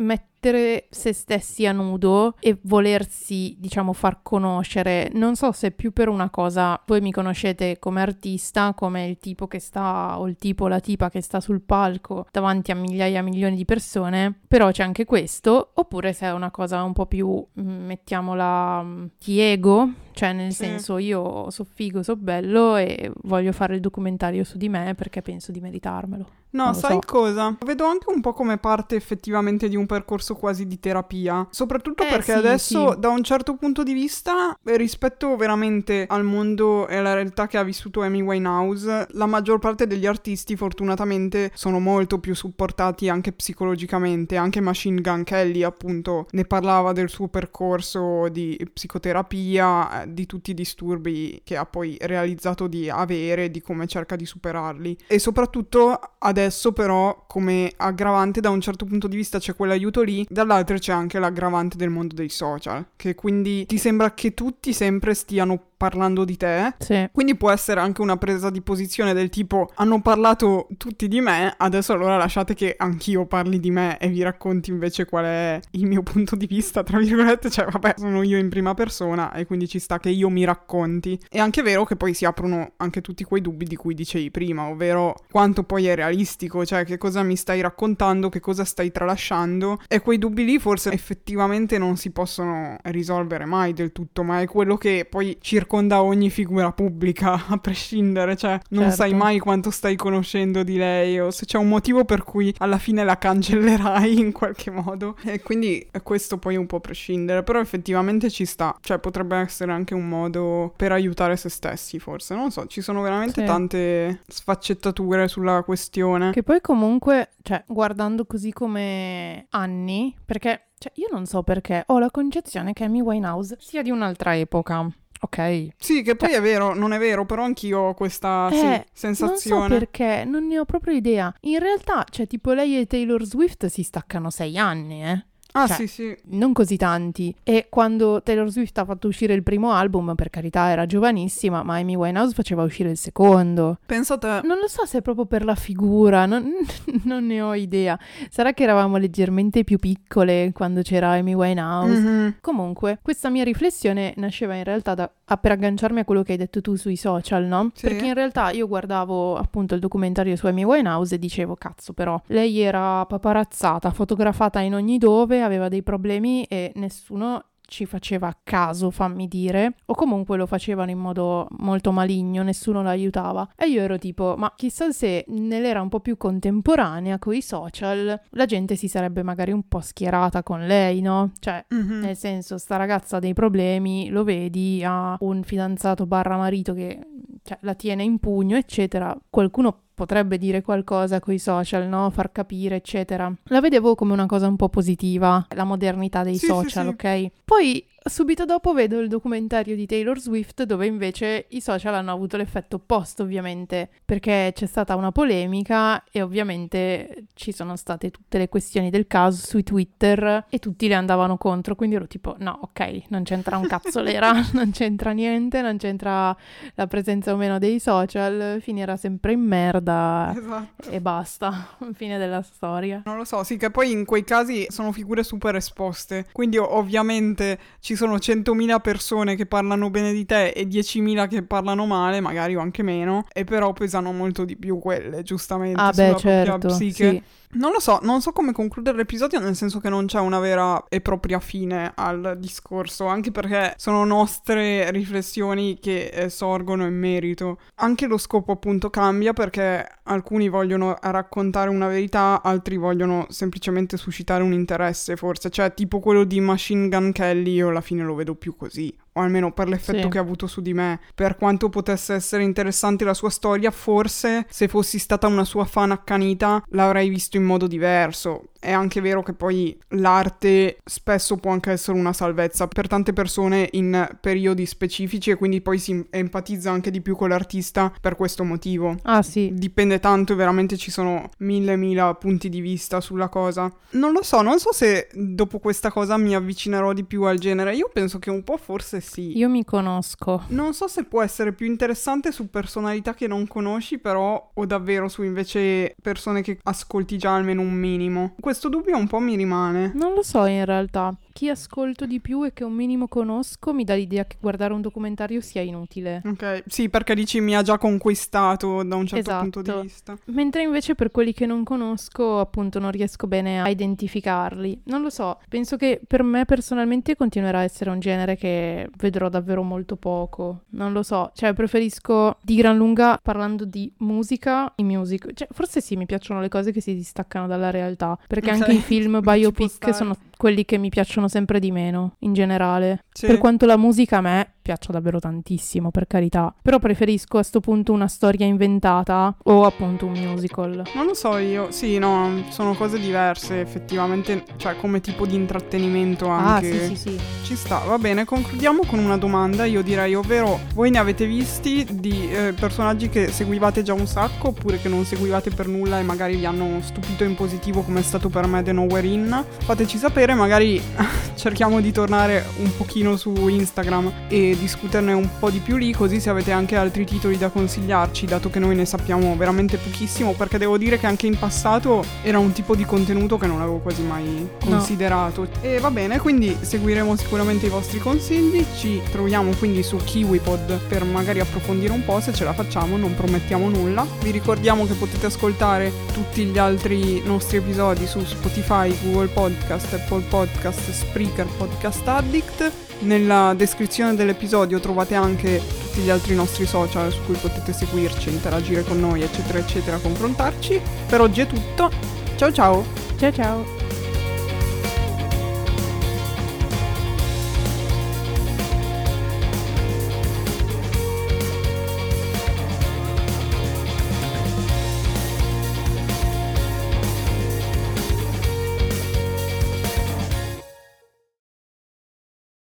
mettere 0.41 0.87
se 0.89 1.13
stessi 1.13 1.67
a 1.67 1.71
nudo 1.71 2.33
e 2.39 2.57
volersi, 2.63 3.55
diciamo, 3.59 3.93
far 3.93 4.21
conoscere. 4.23 5.11
Non 5.13 5.35
so 5.35 5.51
se 5.51 5.69
più 5.69 5.93
per 5.93 6.09
una 6.09 6.31
cosa, 6.31 6.81
voi 6.87 6.99
mi 6.99 7.11
conoscete 7.11 7.77
come 7.77 8.01
artista, 8.01 8.73
come 8.73 9.05
il 9.05 9.19
tipo 9.19 9.47
che 9.47 9.59
sta, 9.59 10.19
o 10.19 10.27
il 10.27 10.37
tipo, 10.37 10.67
la 10.67 10.79
tipa 10.79 11.11
che 11.11 11.21
sta 11.21 11.39
sul 11.39 11.61
palco 11.61 12.25
davanti 12.31 12.71
a 12.71 12.75
migliaia 12.75 13.19
e 13.19 13.21
milioni 13.21 13.55
di 13.55 13.65
persone, 13.65 14.33
però 14.47 14.71
c'è 14.71 14.81
anche 14.81 15.05
questo, 15.05 15.71
oppure 15.75 16.11
se 16.13 16.25
è 16.25 16.33
una 16.33 16.49
cosa 16.49 16.81
un 16.81 16.93
po' 16.93 17.05
più, 17.05 17.45
mm, 17.61 17.85
mettiamola, 17.85 18.81
mm, 18.81 19.05
di 19.19 19.39
ego, 19.39 19.89
cioè, 20.13 20.33
nel 20.33 20.51
sì. 20.51 20.65
senso, 20.65 20.97
io 20.97 21.49
so 21.49 21.63
figo, 21.63 22.03
so 22.03 22.15
bello 22.15 22.75
e 22.75 23.11
voglio 23.23 23.51
fare 23.51 23.75
il 23.75 23.79
documentario 23.79 24.43
su 24.43 24.57
di 24.57 24.69
me 24.69 24.93
perché 24.95 25.21
penso 25.21 25.51
di 25.51 25.59
meritarmelo. 25.59 26.39
No, 26.51 26.73
sai 26.73 26.93
so. 26.93 26.99
cosa? 27.05 27.55
Vedo 27.65 27.85
anche 27.85 28.09
un 28.09 28.19
po' 28.19 28.33
come 28.33 28.57
parte 28.57 28.95
effettivamente 28.95 29.69
di 29.69 29.75
un 29.75 29.85
percorso 29.85 30.30
quasi 30.35 30.67
di 30.67 30.79
terapia. 30.79 31.47
Soprattutto 31.49 32.03
eh, 32.03 32.07
perché 32.07 32.31
sì, 32.33 32.37
adesso, 32.37 32.91
sì. 32.93 32.99
da 32.99 33.09
un 33.09 33.23
certo 33.23 33.55
punto 33.55 33.83
di 33.83 33.93
vista, 33.93 34.57
rispetto 34.63 35.35
veramente 35.35 36.05
al 36.07 36.23
mondo 36.23 36.87
e 36.87 36.97
alla 36.97 37.13
realtà 37.13 37.47
che 37.47 37.57
ha 37.57 37.63
vissuto 37.63 38.01
Amy 38.01 38.21
Winehouse, 38.21 39.07
la 39.11 39.25
maggior 39.25 39.59
parte 39.59 39.87
degli 39.87 40.05
artisti, 40.05 40.55
fortunatamente, 40.55 41.51
sono 41.53 41.79
molto 41.79 42.19
più 42.19 42.35
supportati 42.35 43.09
anche 43.09 43.31
psicologicamente. 43.31 44.35
Anche 44.35 44.61
Machine 44.61 45.01
Gun 45.01 45.23
Kelly, 45.23 45.63
appunto, 45.63 46.27
ne 46.31 46.45
parlava 46.45 46.91
del 46.93 47.09
suo 47.09 47.27
percorso 47.27 48.27
di 48.29 48.57
psicoterapia, 48.71 50.05
di 50.07 50.25
tutti 50.25 50.51
i 50.51 50.53
disturbi 50.53 51.41
che 51.43 51.57
ha 51.57 51.65
poi 51.65 51.97
realizzato 52.01 52.67
di 52.67 52.89
avere, 52.89 53.49
di 53.49 53.61
come 53.61 53.87
cerca 53.87 54.15
di 54.15 54.25
superarli. 54.25 54.97
E 55.07 55.19
soprattutto 55.19 55.99
Adesso 56.23 56.71
però 56.71 57.23
come 57.27 57.71
aggravante 57.77 58.41
da 58.41 58.51
un 58.51 58.61
certo 58.61 58.85
punto 58.85 59.07
di 59.07 59.15
vista 59.15 59.39
c'è 59.39 59.55
quell'aiuto 59.55 60.03
lì, 60.03 60.20
dall'altro 60.29 60.77
c'è 60.77 60.91
anche 60.91 61.19
l'aggravante 61.19 61.77
del 61.77 61.89
mondo 61.89 62.15
dei 62.15 62.29
social, 62.29 62.85
che 62.95 63.15
quindi 63.15 63.65
ti 63.65 63.77
sembra 63.77 64.13
che 64.13 64.33
tutti 64.33 64.73
sempre 64.73 65.13
stiano 65.13 65.61
parlando 65.81 66.25
di 66.25 66.37
te. 66.37 66.75
Sì. 66.77 67.09
Quindi 67.11 67.35
può 67.35 67.49
essere 67.49 67.79
anche 67.79 68.01
una 68.01 68.17
presa 68.17 68.51
di 68.51 68.61
posizione 68.61 69.13
del 69.15 69.29
tipo 69.29 69.71
hanno 69.75 69.99
parlato 69.99 70.67
tutti 70.77 71.07
di 71.07 71.21
me, 71.21 71.55
adesso 71.57 71.93
allora 71.93 72.17
lasciate 72.17 72.53
che 72.53 72.75
anch'io 72.77 73.25
parli 73.25 73.59
di 73.59 73.71
me 73.71 73.97
e 73.97 74.07
vi 74.09 74.21
racconti 74.21 74.69
invece 74.69 75.05
qual 75.05 75.25
è 75.25 75.59
il 75.71 75.87
mio 75.87 76.03
punto 76.03 76.35
di 76.35 76.45
vista, 76.45 76.83
tra 76.83 76.99
virgolette, 76.99 77.49
cioè 77.49 77.65
vabbè, 77.65 77.95
sono 77.97 78.21
io 78.21 78.37
in 78.37 78.49
prima 78.49 78.75
persona 78.75 79.33
e 79.33 79.47
quindi 79.47 79.67
ci 79.67 79.79
sta 79.79 79.97
che 79.97 80.09
io 80.09 80.29
mi 80.29 80.43
racconti. 80.43 81.19
È 81.27 81.39
anche 81.39 81.63
vero 81.63 81.83
che 81.83 81.95
poi 81.95 82.13
si 82.13 82.25
aprono 82.25 82.73
anche 82.77 83.01
tutti 83.01 83.23
quei 83.23 83.41
dubbi 83.41 83.65
di 83.65 83.75
cui 83.75 83.95
dicevi 83.95 84.29
prima, 84.29 84.67
ovvero 84.67 85.15
quanto 85.31 85.63
poi 85.63 85.87
è 85.87 85.95
realistico, 85.95 86.63
cioè 86.63 86.85
che 86.85 86.99
cosa 86.99 87.23
mi 87.23 87.35
stai 87.35 87.59
raccontando, 87.59 88.29
che 88.29 88.39
cosa 88.39 88.65
stai 88.65 88.91
tralasciando 88.91 89.79
e 89.87 89.99
quei 90.11 90.17
dubbi 90.17 90.43
lì 90.43 90.59
forse 90.59 90.91
effettivamente 90.91 91.77
non 91.77 91.95
si 91.95 92.11
possono 92.11 92.75
risolvere 92.83 93.45
mai 93.45 93.71
del 93.71 93.93
tutto, 93.93 94.23
ma 94.23 94.41
è 94.41 94.45
quello 94.45 94.75
che 94.75 95.07
poi 95.09 95.37
circonda 95.39 96.03
ogni 96.03 96.29
figura 96.29 96.73
pubblica, 96.73 97.45
a 97.47 97.57
prescindere, 97.57 98.35
cioè 98.35 98.59
non 98.69 98.89
certo. 98.89 98.95
sai 98.97 99.13
mai 99.13 99.39
quanto 99.39 99.71
stai 99.71 99.95
conoscendo 99.95 100.63
di 100.63 100.75
lei 100.75 101.17
o 101.19 101.31
se 101.31 101.45
c'è 101.45 101.57
un 101.57 101.69
motivo 101.69 102.03
per 102.03 102.23
cui 102.23 102.53
alla 102.57 102.77
fine 102.77 103.05
la 103.05 103.17
cancellerai 103.17 104.19
in 104.19 104.33
qualche 104.33 104.69
modo. 104.69 105.15
E 105.23 105.41
quindi 105.41 105.87
questo 106.03 106.37
poi 106.37 106.57
un 106.57 106.65
po' 106.65 106.81
prescindere, 106.81 107.43
però 107.43 107.61
effettivamente 107.61 108.29
ci 108.29 108.45
sta, 108.45 108.75
cioè 108.81 108.99
potrebbe 108.99 109.37
essere 109.37 109.71
anche 109.71 109.93
un 109.93 110.09
modo 110.09 110.73
per 110.75 110.91
aiutare 110.91 111.37
se 111.37 111.47
stessi, 111.47 111.99
forse, 111.99 112.35
non 112.35 112.51
so, 112.51 112.65
ci 112.65 112.81
sono 112.81 113.01
veramente 113.01 113.39
sì. 113.41 113.45
tante 113.47 114.23
sfaccettature 114.27 115.29
sulla 115.29 115.63
questione. 115.63 116.31
Che 116.31 116.43
poi 116.43 116.59
comunque, 116.59 117.29
cioè, 117.43 117.63
guardando 117.65 118.25
così 118.25 118.51
come 118.51 119.45
anni, 119.51 120.00
perché 120.25 120.71
cioè, 120.77 120.91
io 120.95 121.07
non 121.11 121.25
so 121.25 121.43
perché 121.43 121.83
ho 121.87 121.99
la 121.99 122.09
concezione 122.09 122.73
che 122.73 122.85
Amy 122.85 123.01
Winehouse 123.01 123.57
sia 123.59 123.81
di 123.81 123.91
un'altra 123.91 124.35
epoca. 124.35 124.87
Ok. 125.23 125.67
Sì, 125.77 126.01
che 126.01 126.15
poi 126.15 126.29
cioè, 126.29 126.39
è 126.39 126.41
vero, 126.41 126.73
non 126.73 126.93
è 126.93 126.97
vero, 126.97 127.25
però 127.25 127.43
anch'io 127.43 127.79
ho 127.79 127.93
questa 127.93 128.49
eh, 128.51 128.55
sì, 128.55 128.83
sensazione. 128.91 129.59
Non 129.59 129.69
so 129.69 129.77
perché, 129.77 130.23
non 130.25 130.47
ne 130.47 130.57
ho 130.57 130.65
proprio 130.65 130.95
idea. 130.95 131.31
In 131.41 131.59
realtà, 131.59 132.03
cioè, 132.09 132.25
tipo 132.25 132.53
lei 132.53 132.79
e 132.79 132.87
Taylor 132.87 133.23
Swift 133.23 133.67
si 133.67 133.83
staccano 133.83 134.31
sei 134.31 134.57
anni, 134.57 135.03
eh. 135.03 135.25
Ah 135.53 135.67
Cioè, 135.67 135.75
sì 135.75 135.87
sì. 135.87 136.17
non 136.25 136.53
così 136.53 136.77
tanti. 136.77 137.33
E 137.43 137.67
quando 137.69 138.21
Taylor 138.23 138.49
Swift 138.49 138.77
ha 138.77 138.85
fatto 138.85 139.07
uscire 139.07 139.33
il 139.33 139.43
primo 139.43 139.71
album, 139.71 140.15
per 140.15 140.29
carità 140.29 140.69
era 140.69 140.85
giovanissima, 140.85 141.63
ma 141.63 141.75
Amy 141.75 141.95
Winehouse 141.95 142.33
faceva 142.33 142.63
uscire 142.63 142.89
il 142.89 142.97
secondo. 142.97 143.77
Pensa 143.85 144.17
te. 144.17 144.41
Non 144.43 144.57
lo 144.59 144.67
so 144.67 144.85
se 144.85 144.99
è 144.99 145.01
proprio 145.01 145.25
per 145.25 145.43
la 145.43 145.55
figura, 145.55 146.25
non, 146.25 146.51
non 147.03 147.25
ne 147.25 147.41
ho 147.41 147.53
idea. 147.53 147.97
Sarà 148.29 148.53
che 148.53 148.63
eravamo 148.63 148.97
leggermente 148.97 149.63
più 149.63 149.77
piccole 149.77 150.51
quando 150.53 150.81
c'era 150.81 151.11
Amy 151.11 151.33
Winehouse. 151.33 151.99
Mhm. 151.99 152.35
Comunque, 152.41 152.99
questa 153.01 153.29
mia 153.29 153.43
riflessione 153.43 154.13
nasceva 154.17 154.55
in 154.55 154.63
realtà 154.63 154.93
da, 154.95 155.11
per 155.39 155.51
agganciarmi 155.51 155.99
a 155.99 156.05
quello 156.05 156.23
che 156.23 156.33
hai 156.33 156.37
detto 156.37 156.61
tu 156.61 156.75
sui 156.75 156.95
social, 156.95 157.45
no? 157.45 157.71
Sì. 157.73 157.87
Perché 157.87 158.05
in 158.07 158.13
realtà 158.13 158.51
io 158.51 158.67
guardavo 158.67 159.35
appunto 159.35 159.73
il 159.75 159.79
documentario 159.79 160.35
su 160.35 160.47
Amy 160.47 160.63
Winehouse 160.63 161.15
e 161.15 161.19
dicevo, 161.19 161.55
cazzo 161.55 161.93
però, 161.93 162.19
lei 162.27 162.59
era 162.59 163.05
paparazzata, 163.05 163.91
fotografata 163.91 164.59
in 164.59 164.73
ogni 164.75 164.97
dove, 164.97 165.40
aveva 165.41 165.67
dei 165.67 165.83
problemi 165.83 166.43
e 166.45 166.71
nessuno 166.75 167.45
ci 167.71 167.85
faceva 167.85 168.35
caso, 168.43 168.91
fammi 168.91 169.29
dire, 169.29 169.75
o 169.85 169.93
comunque 169.93 170.35
lo 170.35 170.45
facevano 170.45 170.91
in 170.91 170.97
modo 170.97 171.47
molto 171.59 171.93
maligno, 171.93 172.43
nessuno 172.43 172.81
la 172.81 172.89
aiutava. 172.89 173.47
E 173.55 173.67
io 173.69 173.79
ero 173.81 173.97
tipo, 173.97 174.35
ma 174.37 174.51
chissà 174.57 174.91
se 174.91 175.23
nell'era 175.29 175.81
un 175.81 175.87
po' 175.87 176.01
più 176.01 176.17
contemporanea, 176.17 177.17
con 177.17 177.33
i 177.33 177.41
social, 177.41 178.19
la 178.31 178.45
gente 178.45 178.75
si 178.75 178.89
sarebbe 178.89 179.23
magari 179.23 179.53
un 179.53 179.69
po' 179.69 179.79
schierata 179.79 180.43
con 180.43 180.65
lei, 180.67 180.99
no? 180.99 181.31
Cioè, 181.39 181.63
Mhm. 181.69 181.99
nel 182.01 182.17
senso, 182.17 182.57
sta 182.57 182.75
ragazza 182.75 183.15
ha 183.15 183.19
dei 183.19 183.33
problemi, 183.33 184.09
lo 184.09 184.25
vedi, 184.25 184.83
ha 184.85 185.15
un 185.21 185.41
fidanzato 185.41 186.05
barra 186.05 186.35
marito 186.35 186.73
che 186.73 186.99
cioè, 187.43 187.57
la 187.61 187.73
tiene 187.73 188.03
in 188.03 188.19
pugno, 188.19 188.57
eccetera. 188.57 189.17
Qualcuno 189.29 189.83
potrebbe 190.01 190.39
dire 190.39 190.63
qualcosa 190.63 191.19
coi 191.19 191.37
social, 191.37 191.87
no? 191.87 192.09
Far 192.09 192.31
capire, 192.31 192.77
eccetera. 192.77 193.31
La 193.45 193.61
vedevo 193.61 193.93
come 193.93 194.13
una 194.13 194.25
cosa 194.25 194.47
un 194.47 194.55
po' 194.55 194.67
positiva, 194.67 195.45
la 195.53 195.63
modernità 195.63 196.23
dei 196.23 196.37
Sì, 196.37 196.47
sì, 196.47 196.51
social, 196.51 196.85
sì. 196.85 196.89
ok? 196.89 197.31
Poi 197.45 197.85
subito 198.03 198.45
dopo 198.45 198.73
vedo 198.73 198.99
il 198.99 199.07
documentario 199.07 199.75
di 199.75 199.85
Taylor 199.85 200.19
Swift 200.19 200.63
dove 200.63 200.87
invece 200.87 201.45
i 201.49 201.61
social 201.61 201.93
hanno 201.93 202.11
avuto 202.11 202.35
l'effetto 202.35 202.77
opposto, 202.77 203.21
ovviamente, 203.21 203.89
perché 204.03 204.51
c'è 204.55 204.65
stata 204.65 204.95
una 204.95 205.11
polemica 205.11 206.03
e 206.11 206.23
ovviamente 206.23 207.25
ci 207.35 207.51
sono 207.51 207.75
state 207.75 208.09
tutte 208.09 208.39
le 208.39 208.49
questioni 208.49 208.89
del 208.89 209.05
caso 209.05 209.45
sui 209.45 209.61
Twitter 209.61 210.45
e 210.49 210.57
tutti 210.57 210.87
le 210.87 210.95
andavano 210.95 211.37
contro, 211.37 211.75
quindi 211.75 211.95
ero 211.95 212.07
tipo 212.07 212.35
no, 212.39 212.57
ok, 212.63 213.03
non 213.09 213.21
c'entra 213.21 213.57
un 213.57 213.67
cazzo 213.67 214.01
l'era, 214.01 214.31
non 214.53 214.71
c'entra 214.71 215.11
niente, 215.11 215.61
non 215.61 215.77
c'entra 215.77 216.35
la 216.73 216.87
presenza 216.87 217.33
o 217.33 217.37
meno 217.37 217.59
dei 217.59 217.79
social, 217.79 218.57
finirà 218.61 218.97
sempre 218.97 219.33
in 219.33 219.41
merda 219.41 219.90
Esatto. 220.35 220.89
e 220.89 221.01
basta, 221.01 221.67
fine 221.93 222.17
della 222.17 222.41
storia. 222.41 223.01
Non 223.05 223.17
lo 223.17 223.25
so, 223.25 223.43
sì, 223.43 223.57
che 223.57 223.69
poi 223.71 223.91
in 223.91 224.05
quei 224.05 224.23
casi 224.23 224.65
sono 224.69 224.91
figure 224.91 225.23
super 225.23 225.55
esposte. 225.55 226.27
Quindi 226.31 226.57
ovviamente 226.57 227.59
ci 227.79 227.95
sono 227.95 228.15
100.000 228.15 228.79
persone 228.79 229.35
che 229.35 229.45
parlano 229.45 229.89
bene 229.89 230.13
di 230.13 230.25
te 230.25 230.49
e 230.49 230.67
10.000 230.67 231.27
che 231.27 231.43
parlano 231.43 231.85
male, 231.85 232.19
magari 232.19 232.55
o 232.55 232.59
anche 232.61 232.83
meno, 232.83 233.25
e 233.33 233.43
però 233.43 233.73
pesano 233.73 234.11
molto 234.11 234.45
di 234.45 234.55
più 234.57 234.79
quelle, 234.79 235.23
giustamente, 235.23 235.81
Ah 235.81 235.91
beh, 235.91 236.15
certo, 236.17 236.67
psiche. 236.67 237.09
sì. 237.09 237.23
Non 237.53 237.71
lo 237.73 237.79
so, 237.79 237.99
non 238.01 238.21
so 238.21 238.31
come 238.31 238.53
concludere 238.53 238.95
l'episodio, 238.95 239.39
nel 239.39 239.55
senso 239.55 239.79
che 239.79 239.89
non 239.89 240.05
c'è 240.05 240.19
una 240.19 240.39
vera 240.39 240.85
e 240.87 241.01
propria 241.01 241.39
fine 241.39 241.91
al 241.95 242.37
discorso, 242.39 243.07
anche 243.07 243.31
perché 243.31 243.73
sono 243.75 244.05
nostre 244.05 244.89
riflessioni 244.91 245.77
che 245.77 246.05
eh, 246.07 246.29
sorgono 246.29 246.85
in 246.85 246.97
merito. 246.97 247.59
Anche 247.75 248.07
lo 248.07 248.17
scopo 248.17 248.53
appunto 248.53 248.89
cambia 248.89 249.33
perché 249.33 249.85
alcuni 250.03 250.47
vogliono 250.47 250.95
raccontare 251.01 251.69
una 251.69 251.87
verità, 251.87 252.41
altri 252.41 252.77
vogliono 252.77 253.25
semplicemente 253.29 253.97
suscitare 253.97 254.43
un 254.43 254.53
interesse, 254.53 255.17
forse. 255.17 255.49
Cioè, 255.49 255.73
tipo 255.73 255.99
quello 255.99 256.23
di 256.23 256.39
Machine 256.39 256.87
Gun 256.87 257.11
Kelly, 257.11 257.55
io 257.55 257.67
alla 257.67 257.81
fine 257.81 258.03
lo 258.03 258.15
vedo 258.15 258.33
più 258.35 258.55
così. 258.55 258.95
O 259.13 259.19
almeno 259.21 259.51
per 259.51 259.67
l'effetto 259.67 260.03
Sì. 260.03 260.07
che 260.07 260.17
ha 260.17 260.21
avuto 260.21 260.47
su 260.47 260.61
di 260.61 260.73
me. 260.73 260.99
Per 261.13 261.35
quanto 261.35 261.67
potesse 261.69 262.13
essere 262.13 262.43
interessante 262.43 263.03
la 263.03 263.13
sua 263.13 263.29
storia, 263.29 263.69
forse 263.71 264.45
se 264.49 264.67
fossi 264.69 264.99
stata 264.99 265.27
una 265.27 265.43
sua 265.43 265.65
fan 265.65 265.91
accanita 265.91 266.63
l'avrei 266.69 267.09
visto 267.09 267.35
in 267.37 267.43
modo 267.43 267.67
diverso. 267.67 268.43
È 268.61 268.71
anche 268.71 269.01
vero 269.01 269.23
che 269.23 269.33
poi 269.33 269.75
l'arte 269.89 270.77
spesso 270.85 271.37
può 271.37 271.49
anche 271.51 271.71
essere 271.71 271.97
una 271.97 272.13
salvezza 272.13 272.67
per 272.67 272.87
tante 272.87 273.11
persone 273.11 273.67
in 273.71 274.07
periodi 274.21 274.67
specifici 274.67 275.31
e 275.31 275.35
quindi 275.35 275.61
poi 275.61 275.79
si 275.79 276.05
empatizza 276.11 276.69
anche 276.69 276.91
di 276.91 277.01
più 277.01 277.15
con 277.15 277.29
l'artista 277.29 277.91
per 277.99 278.15
questo 278.15 278.43
motivo. 278.43 278.97
Ah 279.01 279.23
sì, 279.23 279.49
Dipende 279.51 279.99
tanto 279.99 280.33
e 280.33 280.35
veramente 280.35 280.77
ci 280.77 280.91
sono 280.91 281.29
mille 281.39 281.75
mila 281.75 282.13
punti 282.13 282.49
di 282.49 282.61
vista 282.61 283.01
sulla 283.01 283.29
cosa. 283.29 283.71
Non 283.91 284.11
lo 284.11 284.21
so, 284.21 284.43
non 284.43 284.59
so 284.59 284.71
se 284.71 285.09
dopo 285.13 285.57
questa 285.57 285.91
cosa 285.91 286.15
mi 286.17 286.35
avvicinerò 286.35 286.93
di 286.93 287.03
più 287.03 287.23
al 287.23 287.39
genere. 287.39 287.75
Io 287.75 287.89
penso 287.91 288.19
che 288.19 288.29
un 288.29 288.43
po' 288.43 288.57
forse 288.57 289.01
sì. 289.01 289.35
io 289.35 289.49
mi 289.49 289.65
conosco. 289.65 290.43
Non 290.49 290.73
so 290.73 290.87
se 290.87 291.05
può 291.05 291.23
essere 291.23 291.51
più 291.51 291.65
interessante 291.65 292.31
su 292.31 292.49
personalità 292.51 293.15
che 293.15 293.27
non 293.27 293.47
conosci, 293.47 293.97
però, 293.97 294.51
o 294.53 294.65
davvero 294.65 295.07
su 295.07 295.23
invece 295.23 295.95
persone 295.99 296.41
che 296.41 296.59
ascolti 296.63 297.17
già 297.17 297.33
almeno 297.33 297.61
un 297.61 297.73
minimo. 297.73 298.35
Questo 298.39 298.50
dubbio 298.69 298.97
un 298.97 299.07
po' 299.07 299.19
mi 299.19 299.35
rimane. 299.35 299.91
Non 299.93 300.13
lo 300.13 300.23
so 300.23 300.45
in 300.45 300.65
realtà. 300.65 301.13
Chi 301.33 301.49
ascolto 301.49 302.05
di 302.05 302.19
più 302.19 302.43
e 302.43 302.53
che 302.53 302.63
un 302.63 302.73
minimo 302.73 303.07
conosco 303.07 303.73
mi 303.73 303.83
dà 303.83 303.95
l'idea 303.95 304.25
che 304.25 304.37
guardare 304.39 304.73
un 304.73 304.81
documentario 304.81 305.41
sia 305.41 305.61
inutile. 305.61 306.21
Ok, 306.25 306.63
sì, 306.67 306.89
perché 306.89 307.15
dici 307.15 307.39
mi 307.39 307.55
ha 307.55 307.61
già 307.61 307.77
conquistato 307.77 308.83
da 308.83 308.95
un 308.95 309.07
certo 309.07 309.37
punto 309.39 309.61
di 309.61 309.69
Esatto. 309.69 309.81
vista. 309.83 310.17
Mentre 310.25 310.63
invece 310.63 310.95
per 310.95 311.11
quelli 311.11 311.33
che 311.33 311.45
non 311.45 311.63
conosco, 311.63 312.39
appunto, 312.39 312.79
non 312.79 312.91
riesco 312.91 313.27
bene 313.27 313.61
a 313.61 313.69
identificarli. 313.69 314.81
Non 314.85 315.01
lo 315.01 315.09
so, 315.09 315.39
penso 315.47 315.77
che 315.77 316.01
per 316.05 316.23
me 316.23 316.45
personalmente 316.45 317.15
continuerà 317.15 317.59
a 317.59 317.63
essere 317.63 317.89
un 317.89 317.99
genere 317.99 318.35
che 318.35 318.89
vedrò 318.97 319.29
davvero 319.29 319.63
molto 319.63 319.95
poco. 319.95 320.63
Non 320.71 320.91
lo 320.91 321.03
so, 321.03 321.31
cioè 321.33 321.53
preferisco 321.53 322.37
di 322.41 322.55
gran 322.55 322.77
lunga 322.77 323.19
parlando 323.21 323.65
di 323.65 323.91
musica, 323.97 324.71
i 324.75 324.83
music. 324.83 325.33
Cioè, 325.33 325.47
forse 325.51 325.81
sì, 325.81 325.95
mi 325.95 326.05
piacciono 326.05 326.41
le 326.41 326.49
cose 326.49 326.71
che 326.71 326.81
si 326.81 326.93
distaccano 326.93 327.47
dalla 327.47 327.69
realtà, 327.69 328.17
perché 328.27 328.49
anche 328.49 328.73
i 328.73 328.79
film 328.79 329.19
biopic 329.23 329.93
sono 329.93 330.15
quelli 330.37 330.65
che 330.65 330.77
mi 330.77 330.89
piacciono 330.89 331.27
sempre 331.31 331.59
di 331.59 331.71
meno, 331.71 332.17
in 332.19 332.33
generale. 332.33 333.05
Sì. 333.11 333.25
Per 333.25 333.37
quanto 333.37 333.65
la 333.65 333.77
musica 333.77 334.17
a 334.17 334.21
me 334.21 334.53
piaccia 334.61 334.91
davvero 334.91 335.19
tantissimo, 335.19 335.91
per 335.91 336.07
carità. 336.07 336.53
Però 336.61 336.79
preferisco 336.79 337.37
a 337.37 337.43
sto 337.43 337.59
punto 337.59 337.91
una 337.91 338.07
storia 338.07 338.45
inventata 338.45 339.35
o 339.43 339.65
appunto 339.65 340.05
un 340.05 340.13
musical. 340.13 340.83
Non 340.93 341.05
lo 341.05 341.13
so 341.13 341.37
io, 341.37 341.71
sì, 341.71 341.97
no, 341.97 342.43
sono 342.49 342.73
cose 342.73 342.99
diverse 342.99 343.59
effettivamente, 343.61 344.43
cioè 344.57 344.75
come 344.77 345.01
tipo 345.01 345.25
di 345.25 345.35
intrattenimento 345.35 346.27
anche. 346.27 346.69
Ah, 346.69 346.85
sì, 346.85 346.95
sì, 346.95 347.09
sì. 347.09 347.19
Ci 347.43 347.55
sta, 347.55 347.79
va 347.79 347.97
bene, 347.97 348.25
concludiamo 348.25 348.85
con 348.85 348.99
una 348.99 349.17
domanda, 349.17 349.65
io 349.65 349.81
direi, 349.81 350.15
ovvero 350.15 350.59
voi 350.73 350.89
ne 350.89 350.99
avete 350.99 351.25
visti 351.25 351.85
di 351.91 352.29
eh, 352.31 352.53
personaggi 352.53 353.09
che 353.09 353.29
seguivate 353.29 353.83
già 353.83 353.93
un 353.93 354.07
sacco 354.07 354.49
oppure 354.49 354.79
che 354.79 354.87
non 354.89 355.05
seguivate 355.05 355.49
per 355.49 355.67
nulla 355.67 355.99
e 355.99 356.03
magari 356.03 356.35
vi 356.35 356.45
hanno 356.45 356.81
stupito 356.81 357.23
in 357.23 357.35
positivo 357.35 357.81
come 357.81 357.99
è 357.99 358.03
stato 358.03 358.29
per 358.29 358.47
me 358.47 358.63
The 358.63 358.71
Nowhere 358.71 359.07
In? 359.07 359.45
Fateci 359.59 359.97
sapere, 359.97 360.33
magari 360.33 360.81
cerchiamo 361.35 361.81
di 361.81 361.91
tornare 361.91 362.45
un 362.57 362.75
pochino 362.75 363.15
su 363.17 363.47
Instagram 363.47 364.11
e 364.27 364.50
discuterne 364.57 365.13
un 365.13 365.27
po' 365.39 365.49
di 365.49 365.59
più 365.59 365.77
lì, 365.77 365.93
così 365.93 366.19
se 366.19 366.29
avete 366.29 366.51
anche 366.51 366.75
altri 366.75 367.05
titoli 367.05 367.37
da 367.37 367.49
consigliarci, 367.49 368.25
dato 368.25 368.49
che 368.49 368.59
noi 368.59 368.75
ne 368.75 368.85
sappiamo 368.85 369.35
veramente 369.35 369.77
pochissimo, 369.77 370.33
perché 370.33 370.57
devo 370.57 370.77
dire 370.77 370.99
che 370.99 371.07
anche 371.07 371.27
in 371.27 371.37
passato 371.37 372.03
era 372.21 372.39
un 372.39 372.51
tipo 372.51 372.75
di 372.75 372.85
contenuto 372.85 373.37
che 373.37 373.47
non 373.47 373.61
avevo 373.61 373.79
quasi 373.79 374.01
mai 374.01 374.49
considerato. 374.63 375.47
E 375.61 375.79
va 375.79 375.91
bene, 375.91 376.19
quindi 376.19 376.55
seguiremo 376.59 377.15
sicuramente 377.15 377.65
i 377.65 377.69
vostri 377.69 377.99
consigli, 377.99 378.65
ci 378.77 379.01
troviamo 379.11 379.51
quindi 379.57 379.83
su 379.83 379.97
KiwiPod 379.97 380.79
per 380.87 381.03
magari 381.03 381.39
approfondire 381.39 381.93
un 381.93 382.03
po' 382.03 382.19
se 382.19 382.33
ce 382.33 382.43
la 382.43 382.53
facciamo, 382.53 382.97
non 382.97 383.15
promettiamo 383.15 383.69
nulla. 383.69 384.05
Vi 384.21 384.31
ricordiamo 384.31 384.85
che 384.85 384.93
potete 384.93 385.25
ascoltare 385.27 385.91
tutti 386.13 386.45
gli 386.45 386.57
altri 386.57 387.21
nostri 387.25 387.57
episodi 387.57 388.05
su 388.05 388.23
Spotify, 388.23 388.93
Google 389.03 389.27
Podcast, 389.27 389.93
Apple 389.93 390.23
Podcast, 390.29 390.91
Spreaker, 390.91 391.47
Podcast 391.57 392.07
Addict. 392.07 392.90
Nella 393.01 393.53
descrizione 393.55 394.15
dell'episodio 394.15 394.79
trovate 394.79 395.15
anche 395.15 395.59
tutti 395.59 396.01
gli 396.01 396.09
altri 396.09 396.35
nostri 396.35 396.65
social 396.65 397.11
su 397.11 397.19
cui 397.25 397.35
potete 397.35 397.73
seguirci, 397.73 398.29
interagire 398.29 398.83
con 398.83 398.99
noi, 398.99 399.21
eccetera, 399.21 399.57
eccetera, 399.57 399.97
confrontarci. 399.97 400.79
Per 401.07 401.21
oggi 401.21 401.41
è 401.41 401.47
tutto. 401.47 401.89
Ciao 402.35 402.51
ciao! 402.51 402.85
Ciao 403.17 403.31
ciao. 403.31 403.80